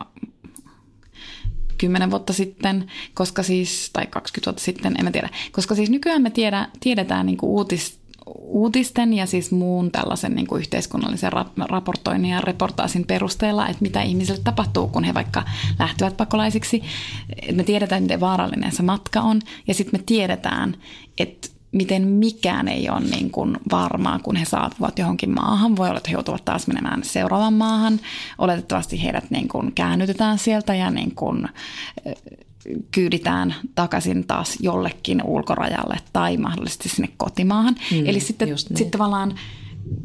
[1.78, 5.30] 10 vuotta sitten, koska siis, tai 20 vuotta sitten, en mä tiedä.
[5.52, 8.00] Koska siis nykyään me tiedä, tiedetään niin uutis,
[8.40, 11.32] uutisten ja siis muun tällaisen niin kuin yhteiskunnallisen
[11.70, 15.44] raportoinnin ja reportaasin perusteella, että mitä ihmisille tapahtuu, kun he vaikka
[15.80, 16.84] lähtevät pakolaisiksi.
[17.52, 20.78] Me tiedetään, miten vaarallinen se matka on ja sitten me tiedetään,
[21.18, 25.76] että miten mikään ei ole niin kuin varmaa, kun he saapuvat johonkin maahan.
[25.76, 28.00] Voi olla, että he joutuvat taas menemään seuraavaan maahan.
[28.38, 31.48] Oletettavasti heidät niin kuin käännytetään sieltä ja niin kuin
[32.92, 37.76] kyyditään takaisin taas jollekin ulkorajalle tai mahdollisesti sinne kotimaahan.
[37.92, 38.58] Mm, Eli sitten, niin.
[38.58, 39.36] sitten tavallaan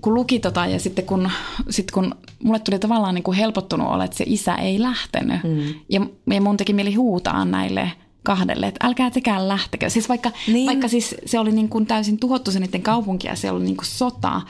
[0.01, 1.31] kun luki tota ja sitten kun,
[1.71, 5.43] sit kun mulle tuli tavallaan niin kuin helpottunut olla, että se isä ei lähtenyt.
[5.45, 5.75] Mm.
[5.89, 7.93] Ja, ja mun teki mieli huutaa näille
[8.23, 9.91] kahdelle, että älkää tekään lähtekö.
[9.91, 10.67] Siis vaikka, niin.
[10.67, 13.77] vaikka siis se oli niin kuin täysin tuhottu se niiden kaupunki ja se oli niin
[13.77, 14.41] kuin sota,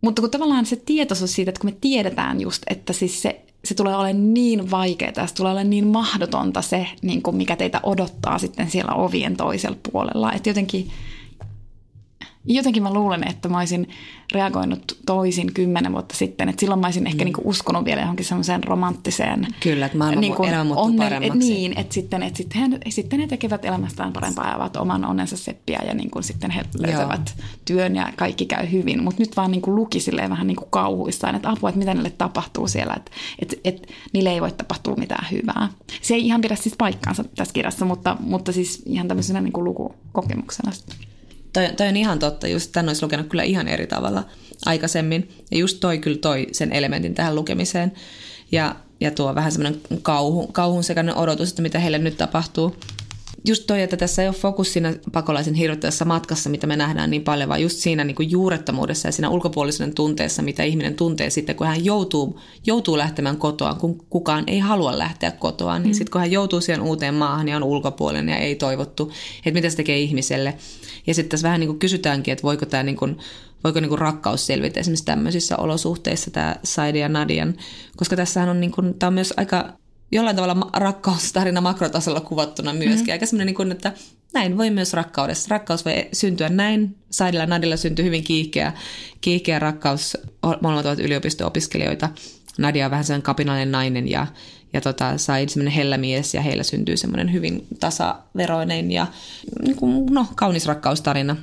[0.00, 3.74] mutta kun tavallaan se tietoisuus siitä, että kun me tiedetään just, että siis se, se
[3.74, 8.38] tulee olemaan niin vaikeaa, se tulee olemaan niin mahdotonta se, niin kuin mikä teitä odottaa
[8.38, 10.32] sitten siellä ovien toisella puolella.
[10.32, 10.90] Että jotenkin
[12.44, 13.88] jotenkin mä luulen, että mä olisin
[14.32, 16.48] reagoinut toisin kymmenen vuotta sitten.
[16.48, 17.24] Että silloin mä olisin ehkä mm.
[17.24, 19.46] niinku uskonut vielä johonkin semmoiseen romanttiseen...
[19.60, 21.38] Kyllä, että maailman niinku elämä muuttuu onne, paremmaksi.
[21.38, 25.36] Niin, että sitten, että sitten, he, sitten he tekevät elämästään parempaa ja ovat oman onnensa
[25.36, 27.46] seppiä ja niinku sitten he löytävät Joo.
[27.64, 29.04] työn ja kaikki käy hyvin.
[29.04, 32.68] Mutta nyt vaan niinku luki silleen vähän niinku kauhuissaan, että apua, että mitä niille tapahtuu
[32.68, 32.94] siellä.
[32.96, 35.68] Että et, et, niille ei voi tapahtua mitään hyvää.
[36.02, 40.72] Se ei ihan pidä siis paikkaansa tässä kirjassa, mutta, mutta siis ihan tämmöisenä niinku lukukokemuksena.
[41.52, 44.24] Toi, toi on ihan totta, just tämän olisi lukenut kyllä ihan eri tavalla
[44.66, 45.28] aikaisemmin.
[45.50, 47.92] Ja just toi kyllä toi sen elementin tähän lukemiseen.
[48.52, 52.76] Ja, ja tuo vähän semmoinen kauhu, kauhun sekainen odotus, että mitä heille nyt tapahtuu
[53.44, 57.24] just toi, että tässä ei ole fokus siinä pakolaisen hirvittävässä matkassa, mitä me nähdään niin
[57.24, 61.56] paljon, vaan just siinä niin kuin juurettomuudessa ja siinä ulkopuolisen tunteessa, mitä ihminen tuntee sitten,
[61.56, 65.94] kun hän joutuu, joutuu lähtemään kotoaan, kun kukaan ei halua lähteä kotoaan, niin mm.
[65.94, 69.70] sitten kun hän joutuu siihen uuteen maahan ja on ulkopuolinen ja ei toivottu, että mitä
[69.70, 70.54] se tekee ihmiselle.
[71.10, 73.18] Ja sitten tässä vähän niin kuin kysytäänkin, että voiko tämä niin kuin,
[73.64, 77.54] voiko niin kuin rakkaus selvitä esimerkiksi tämmöisissä olosuhteissa, tämä Saidi ja Nadian,
[77.96, 79.72] koska tässähän on, niin kuin, tämä on myös aika
[80.12, 82.96] jollain tavalla rakkaustarina makrotasolla kuvattuna myöskin.
[82.96, 83.12] Mm-hmm.
[83.12, 83.92] Aika semmoinen, niin kuin, että
[84.34, 85.48] näin voi myös rakkaudessa.
[85.50, 86.96] Rakkaus voi syntyä näin.
[87.10, 88.72] Saidilla Nadilla syntyi hyvin kiihkeä,
[89.20, 90.18] kiihkeä rakkaus.
[90.62, 92.08] Molemmat ovat yliopisto-opiskelijoita.
[92.58, 94.26] Nadia on vähän sellainen kapinallinen nainen ja,
[94.72, 99.06] ja tota, Said semmoinen hellämies ja heillä syntyy semmoinen hyvin tasaveroinen ja
[99.62, 101.36] niin kuin, no, kaunis rakkaustarina.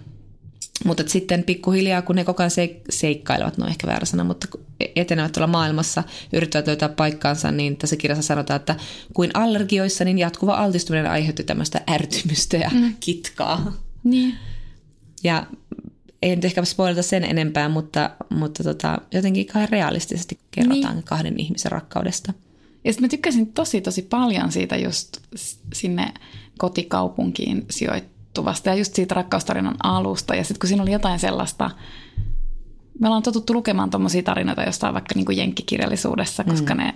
[0.85, 2.51] Mutta sitten pikkuhiljaa, kun he koko ajan
[2.89, 4.47] seikkailevat, no ehkä väärä sana, mutta
[4.95, 6.03] etenevät tuolla maailmassa,
[6.33, 8.75] yrittävät löytää paikkaansa, niin tässä kirjassa sanotaan, että
[9.13, 12.95] kuin allergioissa, niin jatkuva altistuminen aiheutti tämmöistä ärtymystä ja mm.
[12.99, 13.73] kitkaa.
[14.03, 14.35] Niin.
[15.23, 15.47] Ja
[16.21, 21.03] ei nyt ehkä spoilata sen enempää, mutta, mutta tota, jotenkin kai realistisesti kerrotaan niin.
[21.03, 22.33] kahden ihmisen rakkaudesta.
[22.87, 25.17] Ja sitten mä tykkäsin tosi tosi paljon siitä just
[25.73, 26.13] sinne
[26.57, 30.35] kotikaupunkiin sijoittuvasta ja just siitä rakkaustarinan alusta.
[30.35, 31.71] Ja sitten kun siinä oli jotain sellaista,
[32.99, 36.81] me ollaan totuttu lukemaan tuommoisia tarinoita jostain vaikka niin kuin jenkkikirjallisuudessa, koska mm.
[36.81, 36.93] ne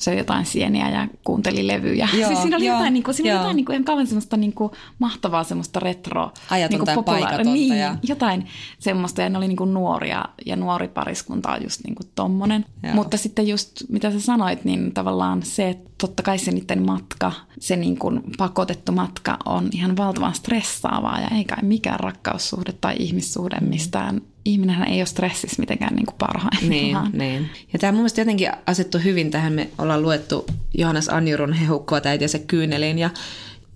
[0.00, 2.08] söi jotain sieniä ja kuunteli levyjä.
[2.12, 4.06] Joo, siis siinä oli joo, jotain, niin kuin, siinä oli jotain niin kuin, ihan kauan
[4.06, 6.32] semmoista niin kuin, mahtavaa semmoista retro.
[6.50, 7.96] Ajatonta niin kuin, Niin, ja...
[8.02, 8.46] jotain
[8.78, 9.22] semmoista.
[9.22, 12.64] Ja ne oli niin kuin nuoria ja nuori pariskunta on just niin kuin tommonen.
[12.82, 12.94] Joo.
[12.94, 17.32] Mutta sitten just mitä sä sanoit, niin tavallaan se, että totta kai se niiden matka,
[17.58, 22.96] se niin kuin pakotettu matka on ihan valtavan stressaavaa ja ei kai mikään rakkaussuhde tai
[22.98, 23.68] ihmissuhde mm.
[23.68, 24.20] mistään
[24.50, 27.10] ihminenhän ei ole stressissä mitenkään niin kuin parhaimmillaan.
[27.12, 27.50] Niin, niin.
[27.72, 29.52] Ja tämä mun mielestä jotenkin asettu hyvin tähän.
[29.52, 30.46] Me ollaan luettu
[30.78, 33.10] Johannes Anjurun hehukkoa täitiänsä kyyneliin ja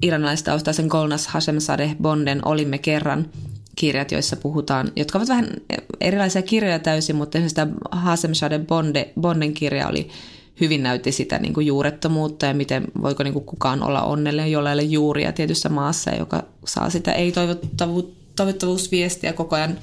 [0.02, 3.26] iranilaistaustaisen Golnas Hashemzadeh Bonden Olimme kerran
[3.76, 5.48] kirjat, joissa puhutaan, jotka ovat vähän
[6.00, 10.08] erilaisia kirjoja täysin, mutta esimerkiksi tämä Hashemzadeh Bonde, Bonden kirja oli
[10.60, 14.70] hyvin näytti sitä niin kuin juurettomuutta ja miten voiko niin kuin kukaan olla onnellinen, jolla
[14.70, 19.78] ei ole juuria tietyssä maassa, joka saa sitä ei-toivottavuusviestiä koko ajan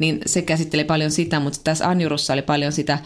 [0.00, 2.98] niin se käsitteli paljon sitä, mutta tässä Anjurussa oli paljon sitä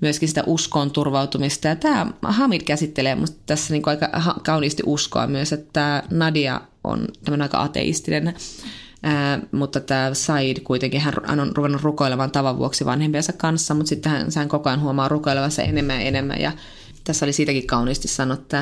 [0.00, 1.68] myöskin sitä uskoon turvautumista.
[1.68, 4.08] Ja tämä Hamid käsittelee musta tässä niin aika
[4.44, 8.34] kauniisti uskoa myös, että Nadia on tämmöinen aika ateistinen,
[9.02, 13.88] ää, mutta tämä Said kuitenkin, hän, hän on ruvennut rukoilemaan tavan vuoksi vanhempiensa kanssa, mutta
[13.88, 16.40] sitten hän, hän koko ajan huomaa rukoilevansa enemmän ja enemmän.
[16.40, 16.52] Ja
[17.04, 18.56] tässä oli siitäkin kauniisti sanottu,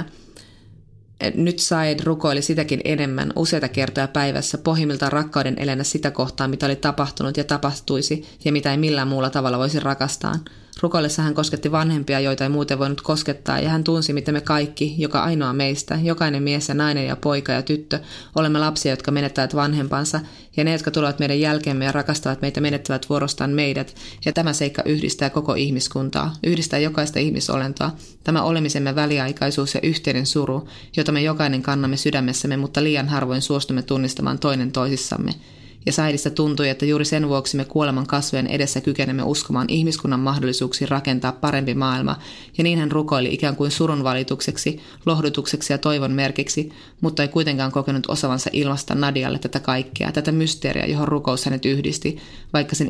[1.34, 6.76] nyt Said rukoili sitäkin enemmän useita kertoja päivässä pohjimmiltaan rakkauden elänä sitä kohtaa, mitä oli
[6.76, 10.34] tapahtunut ja tapahtuisi ja mitä ei millään muulla tavalla voisi rakastaa–
[10.80, 14.94] Rukoillessa hän kosketti vanhempia, joita ei muuten voinut koskettaa, ja hän tunsi, miten me kaikki,
[14.98, 18.00] joka ainoa meistä, jokainen mies ja nainen ja poika ja tyttö,
[18.34, 20.20] olemme lapsia, jotka menettävät vanhempansa,
[20.56, 23.94] ja ne, jotka tulevat meidän jälkeemme ja rakastavat meitä, menettävät vuorostaan meidät,
[24.24, 27.90] ja tämä seikka yhdistää koko ihmiskuntaa, yhdistää jokaista ihmisolentoa,
[28.24, 33.82] tämä olemisemme väliaikaisuus ja yhteinen suru, jota me jokainen kannamme sydämessämme, mutta liian harvoin suostumme
[33.82, 35.32] tunnistamaan toinen toisissamme–
[35.86, 40.88] ja Saidista tuntui, että juuri sen vuoksi me kuoleman kasvojen edessä kykenemme uskomaan ihmiskunnan mahdollisuuksiin
[40.88, 42.18] rakentaa parempi maailma,
[42.58, 47.72] ja niin hän rukoili ikään kuin surun valitukseksi, lohdutukseksi ja toivon merkiksi, mutta ei kuitenkaan
[47.72, 52.18] kokenut osavansa ilmasta Nadialle tätä kaikkea, tätä mysteeriä, johon rukous hänet yhdisti,
[52.52, 52.88] vaikka sen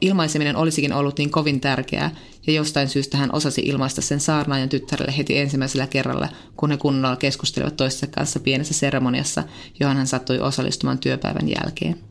[0.00, 2.10] ilmaiseminen olisikin ollut niin kovin tärkeää,
[2.46, 7.16] ja jostain syystä hän osasi ilmaista sen saarnaajan tyttärelle heti ensimmäisellä kerralla, kun he kunnolla
[7.16, 9.44] keskustelivat toistensa kanssa pienessä seremoniassa,
[9.80, 12.07] johon hän sattui osallistumaan työpäivän jälkeen.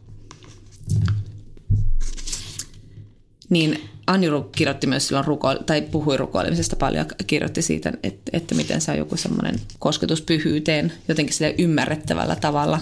[3.49, 8.81] Niin Anjuru kirjoitti myös silloin ruko- tai puhui rukoilemisesta paljon kirjoitti siitä, että, että miten
[8.81, 12.79] se on joku semmoinen kosketus pyhyyteen jotenkin sille ymmärrettävällä tavalla.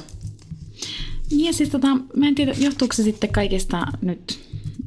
[1.32, 4.40] Niin ja siis tota, mä en tiedä, johtuuko se sitten kaikista nyt,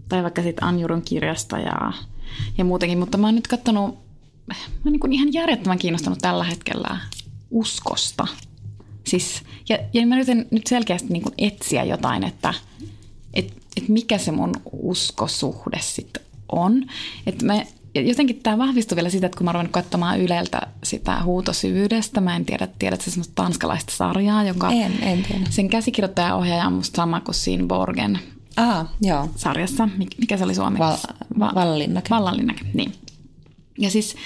[0.08, 1.92] tai vaikka sitten Anjurun kirjasta ja,
[2.58, 3.98] ja muutenkin, mutta mä oon nyt katsonut,
[4.46, 4.54] mä
[4.84, 6.98] oon niin ihan järjettömän kiinnostunut tällä hetkellä
[7.50, 8.26] uskosta.
[9.04, 12.54] Siis, ja, ja mä yritän nyt selkeästi niin etsiä jotain, että
[13.38, 16.22] et, et mikä se mun uskosuhde sitten
[16.52, 16.82] on.
[17.26, 17.62] Että mä,
[17.94, 22.44] jotenkin tämä vahvistui vielä sitä, että kun mä oon katsomaan Yleltä sitä huutosyvyydestä, mä en
[22.44, 25.44] tiedä, tiedät se semmoista tanskalaista sarjaa, jonka en, en tiedä.
[25.50, 28.18] sen käsikirjoittaja ohjaaja on musta sama kuin siinä Borgen
[28.56, 29.28] ah, joo.
[29.36, 29.88] sarjassa.
[30.18, 30.84] Mikä se oli suomeksi?
[30.84, 30.96] Val,
[31.38, 32.10] Va- Vallanlinnake.
[32.10, 32.92] Vallanlinnake, niin.
[33.78, 34.16] Ja siis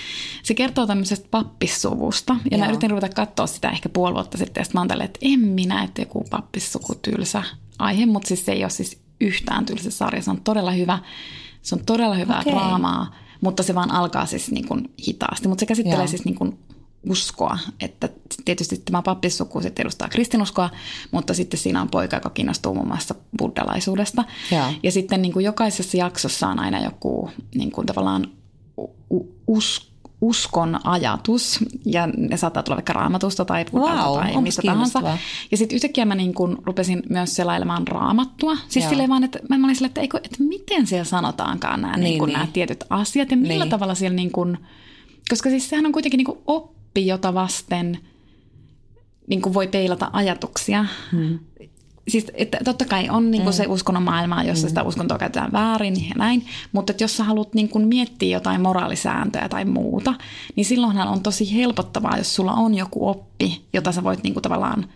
[0.43, 2.37] se kertoo tämmöisestä pappissuvusta.
[2.51, 2.61] Ja Joo.
[2.61, 4.61] mä yritin ruveta katsoa sitä ehkä puoli vuotta sitten.
[4.61, 7.43] Ja sitten mä oon että en minä, että joku pappissuku tylsä
[7.79, 8.07] aihe.
[8.07, 10.23] Mutta siis se ei ole siis yhtään tylsä sarja.
[10.23, 10.99] Se on todella hyvä.
[11.63, 12.53] Se on todella hyvää okay.
[12.53, 13.15] draamaa.
[13.41, 15.49] Mutta se vaan alkaa siis niin kuin hitaasti.
[15.49, 16.07] Mutta se käsittelee Joo.
[16.07, 16.59] siis niin kuin
[17.11, 18.09] uskoa, että
[18.45, 20.71] tietysti tämä pappissuku sitten edustaa kristinuskoa,
[21.11, 24.25] mutta sitten siinä on poika, joka kiinnostuu muun muassa buddhalaisuudesta.
[24.51, 28.29] Ja, ja sitten niin kuin jokaisessa jaksossa on aina joku niin kuin tavallaan
[29.47, 29.92] us,
[30.23, 35.19] uskon ajatus, ja ne saattaa tulla vaikka raamatusta tai buddhalta wow, tai mistä tahansa.
[35.51, 38.57] Ja sitten yhtäkkiä mä niin kun rupesin myös selailemaan raamattua.
[38.69, 42.05] Siis silleen vaan, että mä olin silleen, että, eikö, että miten siellä sanotaankaan nämä, niin,
[42.05, 42.33] niin, niin.
[42.33, 43.71] nämä tietyt asiat ja millä niin.
[43.71, 44.59] tavalla siellä niin kun,
[45.29, 47.99] koska siis sehän on kuitenkin niin oppi, jota vasten
[49.27, 50.87] niin kuin voi peilata ajatuksia.
[51.13, 51.39] Hmm
[52.09, 53.57] siis että totta kai on niin kuin mm.
[53.57, 54.69] se uskonnon maailma, jossa mm.
[54.69, 58.61] sitä uskontoa käytetään väärin ja näin, mutta että jos sä haluat niin kuin miettiä jotain
[58.61, 60.15] moraalisääntöjä tai muuta,
[60.57, 64.43] niin silloinhan on tosi helpottavaa, jos sulla on joku oppi, jota sä voit niin kuin
[64.43, 64.87] tavallaan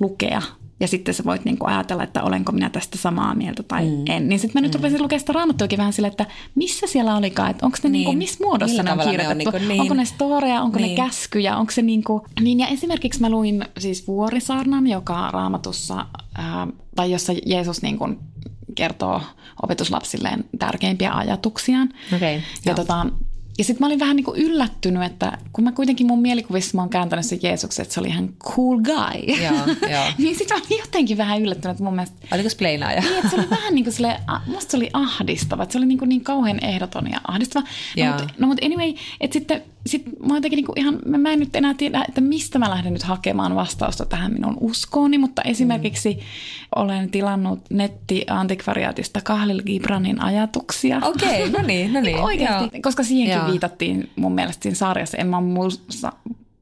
[0.00, 0.42] lukea
[0.80, 4.04] ja sitten sä voit niinku ajatella, että olenko minä tästä samaa mieltä tai mm.
[4.08, 4.28] en.
[4.28, 4.76] Niin sitten mä nyt mm.
[4.76, 7.92] rupesin lukea sitä raamattuakin vähän sille, että missä siellä olikaan, että onko ne niin.
[7.92, 9.48] niinku, missä muodossa Millä ne on tavalla ne kirjoitettu.
[9.48, 9.80] on niinku, niin.
[9.80, 10.90] Onko ne storia, onko Niin.
[10.90, 12.26] ne käskyjä, onko se niinku...
[12.40, 16.66] Niin ja esimerkiksi mä luin siis Vuorisaarnan, joka raamatussa, ää,
[16.96, 18.08] tai jossa Jeesus niinku
[18.74, 19.20] kertoo
[19.62, 21.88] opetuslapsilleen tärkeimpiä ajatuksiaan.
[22.14, 22.74] Okei, Ja, joo.
[22.74, 23.06] tota,
[23.58, 26.82] ja sitten mä olin vähän niin kuin yllättynyt, että kun mä kuitenkin mun mielikuvissa mä
[26.82, 29.34] oon kääntänyt sen Jeesuksen, että se oli ihan cool guy.
[29.44, 30.04] Joo, joo.
[30.18, 33.00] niin sitten mä olin jotenkin vähän yllättynyt, että mun mielestä Oliko spleinaaja?
[33.00, 35.86] niin, että se oli vähän niin kuin sille, musta se oli ahdistava, että se oli
[35.86, 37.66] niin, kuin niin kauhean ehdoton ja ahdistava.
[37.96, 41.38] No, mutta, no mutta anyway, että sitten sit mä jotenkin niin kuin ihan, mä, en
[41.38, 46.14] nyt enää tiedä, että mistä mä lähden nyt hakemaan vastausta tähän minun uskooni, mutta esimerkiksi
[46.14, 46.20] mm.
[46.76, 51.00] olen tilannut nettiantikvariaatista Kahlil Gibranin ajatuksia.
[51.02, 52.18] Okei, no niin, no niin.
[52.30, 52.82] Oikeasti, joo.
[52.82, 53.50] koska siihenkin Joo.
[53.50, 55.18] viitattiin mun mielestä siinä sarjassa.
[55.18, 56.12] En mä muussa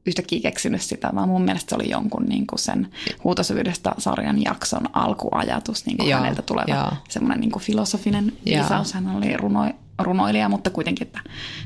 [0.05, 2.87] yhtäkkiä keksinyt sitä, vaan mun mielestä se oli jonkun niin kuin sen
[3.23, 8.59] huutosyvyydestä sarjan jakson alkuajatus, niin kuin Joo, häneltä tuleva semmoinen niin kuin filosofinen Joo.
[8.59, 8.93] viisaus.
[8.93, 9.71] Hän oli runo,
[10.03, 11.19] runoilija, mutta kuitenkin että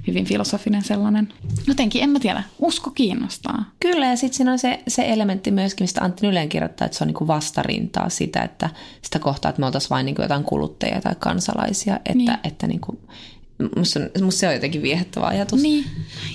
[0.07, 1.33] hyvin filosofinen sellainen.
[1.67, 3.71] Jotenkin, en mä tiedä, usko kiinnostaa.
[3.79, 7.03] Kyllä, ja sitten siinä on se, se elementti myöskin, mistä Antti Nyleen kirjoittaa, että se
[7.03, 8.69] on niinku vastarintaa sitä, että
[9.01, 11.95] sitä kohtaa, että me oltaisiin vain niinku jotain kuluttajia tai kansalaisia.
[11.95, 12.38] Että, Niin.
[12.43, 12.99] että niinku,
[13.77, 15.61] musta, on, musta se on jotenkin viehättävä ajatus.
[15.61, 15.85] Niin.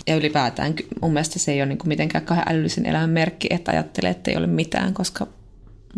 [0.07, 4.11] Ja ylipäätään mun mielestä se ei ole niinku mitenkään kahden älyllisen elämän merkki, että ajattelee,
[4.11, 5.27] että ei ole mitään, koska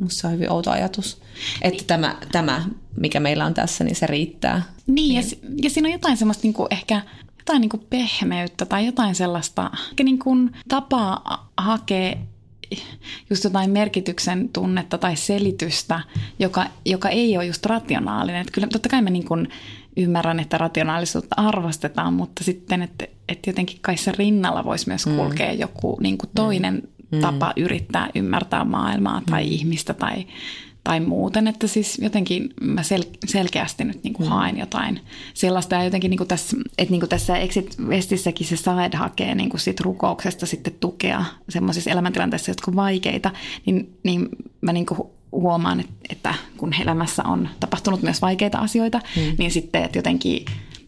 [0.00, 1.20] musta se on hyvin outo ajatus.
[1.62, 1.86] Että niin.
[1.86, 2.64] tämä, tämä,
[3.00, 4.62] mikä meillä on tässä, niin se riittää.
[4.86, 7.02] Niin, ja, si- ja siinä on jotain semmoista niin kuin ehkä
[7.38, 12.16] jotain niin kuin pehmeyttä tai jotain sellaista ehkä niin kuin tapaa hakea
[13.30, 16.00] just jotain merkityksen tunnetta tai selitystä,
[16.38, 18.40] joka, joka ei ole just rationaalinen.
[18.40, 19.48] Että kyllä totta kai mä niin kuin
[19.96, 25.52] ymmärrän, että rationaalisuutta arvostetaan, mutta sitten, että, että jotenkin kai sen rinnalla voisi myös kulkea
[25.52, 25.58] mm.
[25.58, 26.88] joku niin kuin toinen mm.
[27.20, 29.52] Tapa yrittää ymmärtää maailmaa tai mm.
[29.52, 30.26] ihmistä tai,
[30.84, 35.00] tai muuten, että siis jotenkin mä sel- selkeästi nyt niin kuin haen jotain
[35.34, 35.74] sellaista.
[35.74, 39.50] Ja jotenkin niin kuin tässä, että niin kuin tässä Exit Westissäkin se Saed hakee niin
[39.50, 43.30] kuin siitä rukouksesta sitten tukea semmoisissa elämäntilanteissa, jotka on vaikeita,
[43.66, 44.28] niin, niin
[44.60, 45.00] mä niin kuin
[45.32, 49.34] huomaan, että, että kun elämässä on tapahtunut myös vaikeita asioita, hmm.
[49.38, 50.44] niin sitten, että jotenkin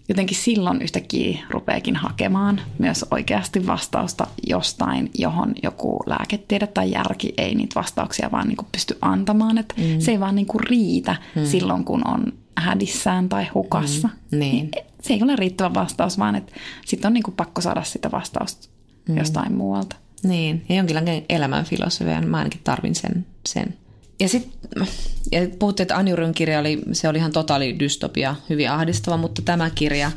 [0.09, 7.54] jotenkin silloin yhtäkkiä rupeakin hakemaan myös oikeasti vastausta jostain, johon joku lääketiede tai järki ei
[7.54, 9.59] niitä vastauksia vaan niin kuin pysty antamaan.
[9.59, 10.00] Että mm.
[10.00, 11.46] Se ei vaan niin kuin riitä mm.
[11.46, 14.09] silloin, kun on hädissään tai hukassa.
[14.09, 14.38] Mm.
[14.38, 14.70] Niin.
[15.02, 16.52] Se ei ole riittävä vastaus, vaan että
[16.86, 18.68] sitten on niin kuin pakko saada sitä vastausta
[19.09, 19.16] mm.
[19.16, 19.96] jostain muualta.
[20.22, 23.26] Niin, ja jonkinlainen elämän filosofia, mä ainakin tarvin sen.
[23.46, 23.74] sen.
[24.20, 24.86] Ja sitten
[25.32, 29.70] ja puhuttiin, että Anjuryn kirja oli, se oli ihan totaali dystopia, hyvin ahdistava, mutta tämä
[29.70, 30.12] kirja,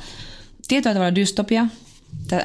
[0.67, 1.65] tietyllä tavalla dystopia,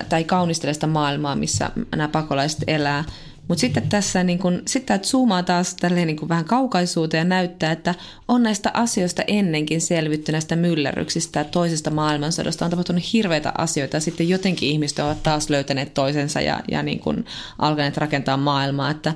[0.08, 3.04] tai kaunistelee sitä maailmaa, missä nämä pakolaiset elää.
[3.48, 7.72] Mutta sitten tässä niin kun, sit tämä zoomaa taas tälleen niin vähän kaukaisuuteen ja näyttää,
[7.72, 7.94] että
[8.28, 12.64] on näistä asioista ennenkin selvitty näistä myllerryksistä ja toisesta maailmansodasta.
[12.64, 16.98] On tapahtunut hirveitä asioita ja sitten jotenkin ihmiset ovat taas löytäneet toisensa ja, ja niin
[16.98, 17.24] kun
[17.58, 18.90] alkaneet rakentaa maailmaa.
[18.90, 19.14] Että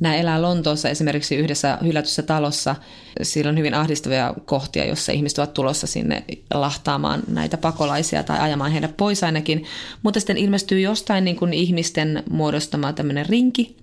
[0.00, 2.76] Nämä elää Lontoossa esimerkiksi yhdessä hylätyssä talossa.
[3.22, 6.24] Siellä on hyvin ahdistavia kohtia, jossa ihmiset ovat tulossa sinne
[6.54, 9.64] lahtaamaan näitä pakolaisia tai ajamaan heidät pois ainakin.
[10.02, 13.76] Mutta sitten ilmestyy jostain niin kuin ihmisten muodostama tämmöinen rinki,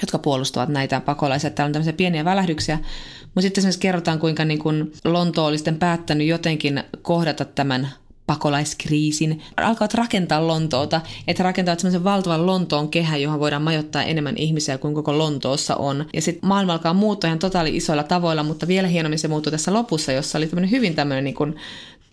[0.00, 1.50] jotka puolustavat näitä pakolaisia.
[1.50, 2.78] Täällä on tämmöisiä pieniä välähdyksiä.
[3.24, 7.88] Mutta sitten esimerkiksi kerrotaan, kuinka niin kuin Lontoo oli sitten päättänyt jotenkin kohdata tämän
[8.26, 14.78] pakolaiskriisin, alkavat rakentaa Lontoota, että rakentavat semmoisen valtavan Lontoon kehän, johon voidaan majoittaa enemmän ihmisiä
[14.78, 16.06] kuin koko Lontoossa on.
[16.14, 19.72] Ja sitten maailma alkaa muuttua ihan totaali isoilla tavoilla, mutta vielä hienommin se muuttuu tässä
[19.72, 21.54] lopussa, jossa oli tämmöinen hyvin tämmöinen niin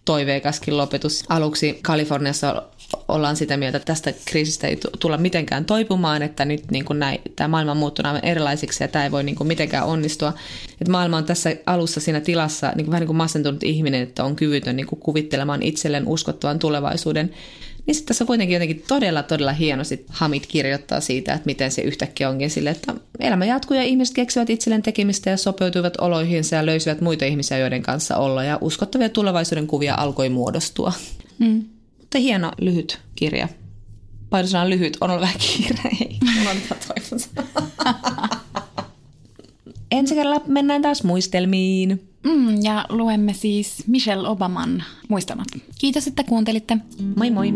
[0.06, 1.24] toiveikaskin lopetus.
[1.30, 2.64] Aluksi Kaliforniassa
[3.08, 7.22] ollaan sitä mieltä, että tästä kriisistä ei tulla mitenkään toipumaan, että nyt niin kuin näin,
[7.36, 10.34] tämä maailma on muuttunut aivan erilaisiksi ja tämä ei voi niin kuin mitenkään onnistua.
[10.82, 14.24] Että maailma on tässä alussa siinä tilassa niin kuin vähän niin kuin masentunut ihminen, että
[14.24, 17.34] on kyvytön niin kuin kuvittelemaan itselleen uskottavan tulevaisuuden.
[17.86, 22.30] Niin sitten tässä kuitenkin jotenkin todella, todella hienosti Hamid kirjoittaa siitä, että miten se yhtäkkiä
[22.30, 27.02] onkin sille, että elämä jatkuu ja ihmiset keksivät itselleen tekemistä ja sopeutuivat oloihinsa ja löysivät
[27.02, 30.94] muita ihmisiä, joiden kanssa olla ja uskottavia tulevaisuuden kuvia alkoi muodostua.
[31.40, 31.64] Mm.
[32.00, 33.48] Mutta hieno lyhyt kirja.
[34.30, 35.90] Painosanan lyhyt, on ollut vähän kiire.
[36.02, 36.20] Ei,
[36.52, 36.58] on
[39.92, 42.13] Ensi kerralla mennään taas muistelmiin.
[42.24, 45.48] Mm, ja luemme siis Michelle Obaman muistelmat.
[45.80, 46.78] Kiitos, että kuuntelitte.
[47.16, 47.48] Moi moi!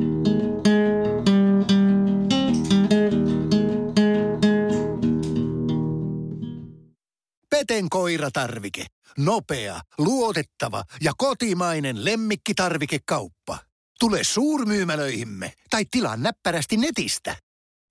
[7.50, 8.86] Peten koiratarvike.
[9.18, 13.58] Nopea, luotettava ja kotimainen lemmikkitarvikekauppa.
[14.00, 17.36] Tule suurmyymälöihimme tai tilaa näppärästi netistä.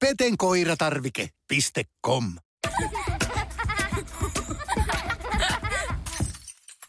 [0.00, 2.32] petenkoiratarvike.com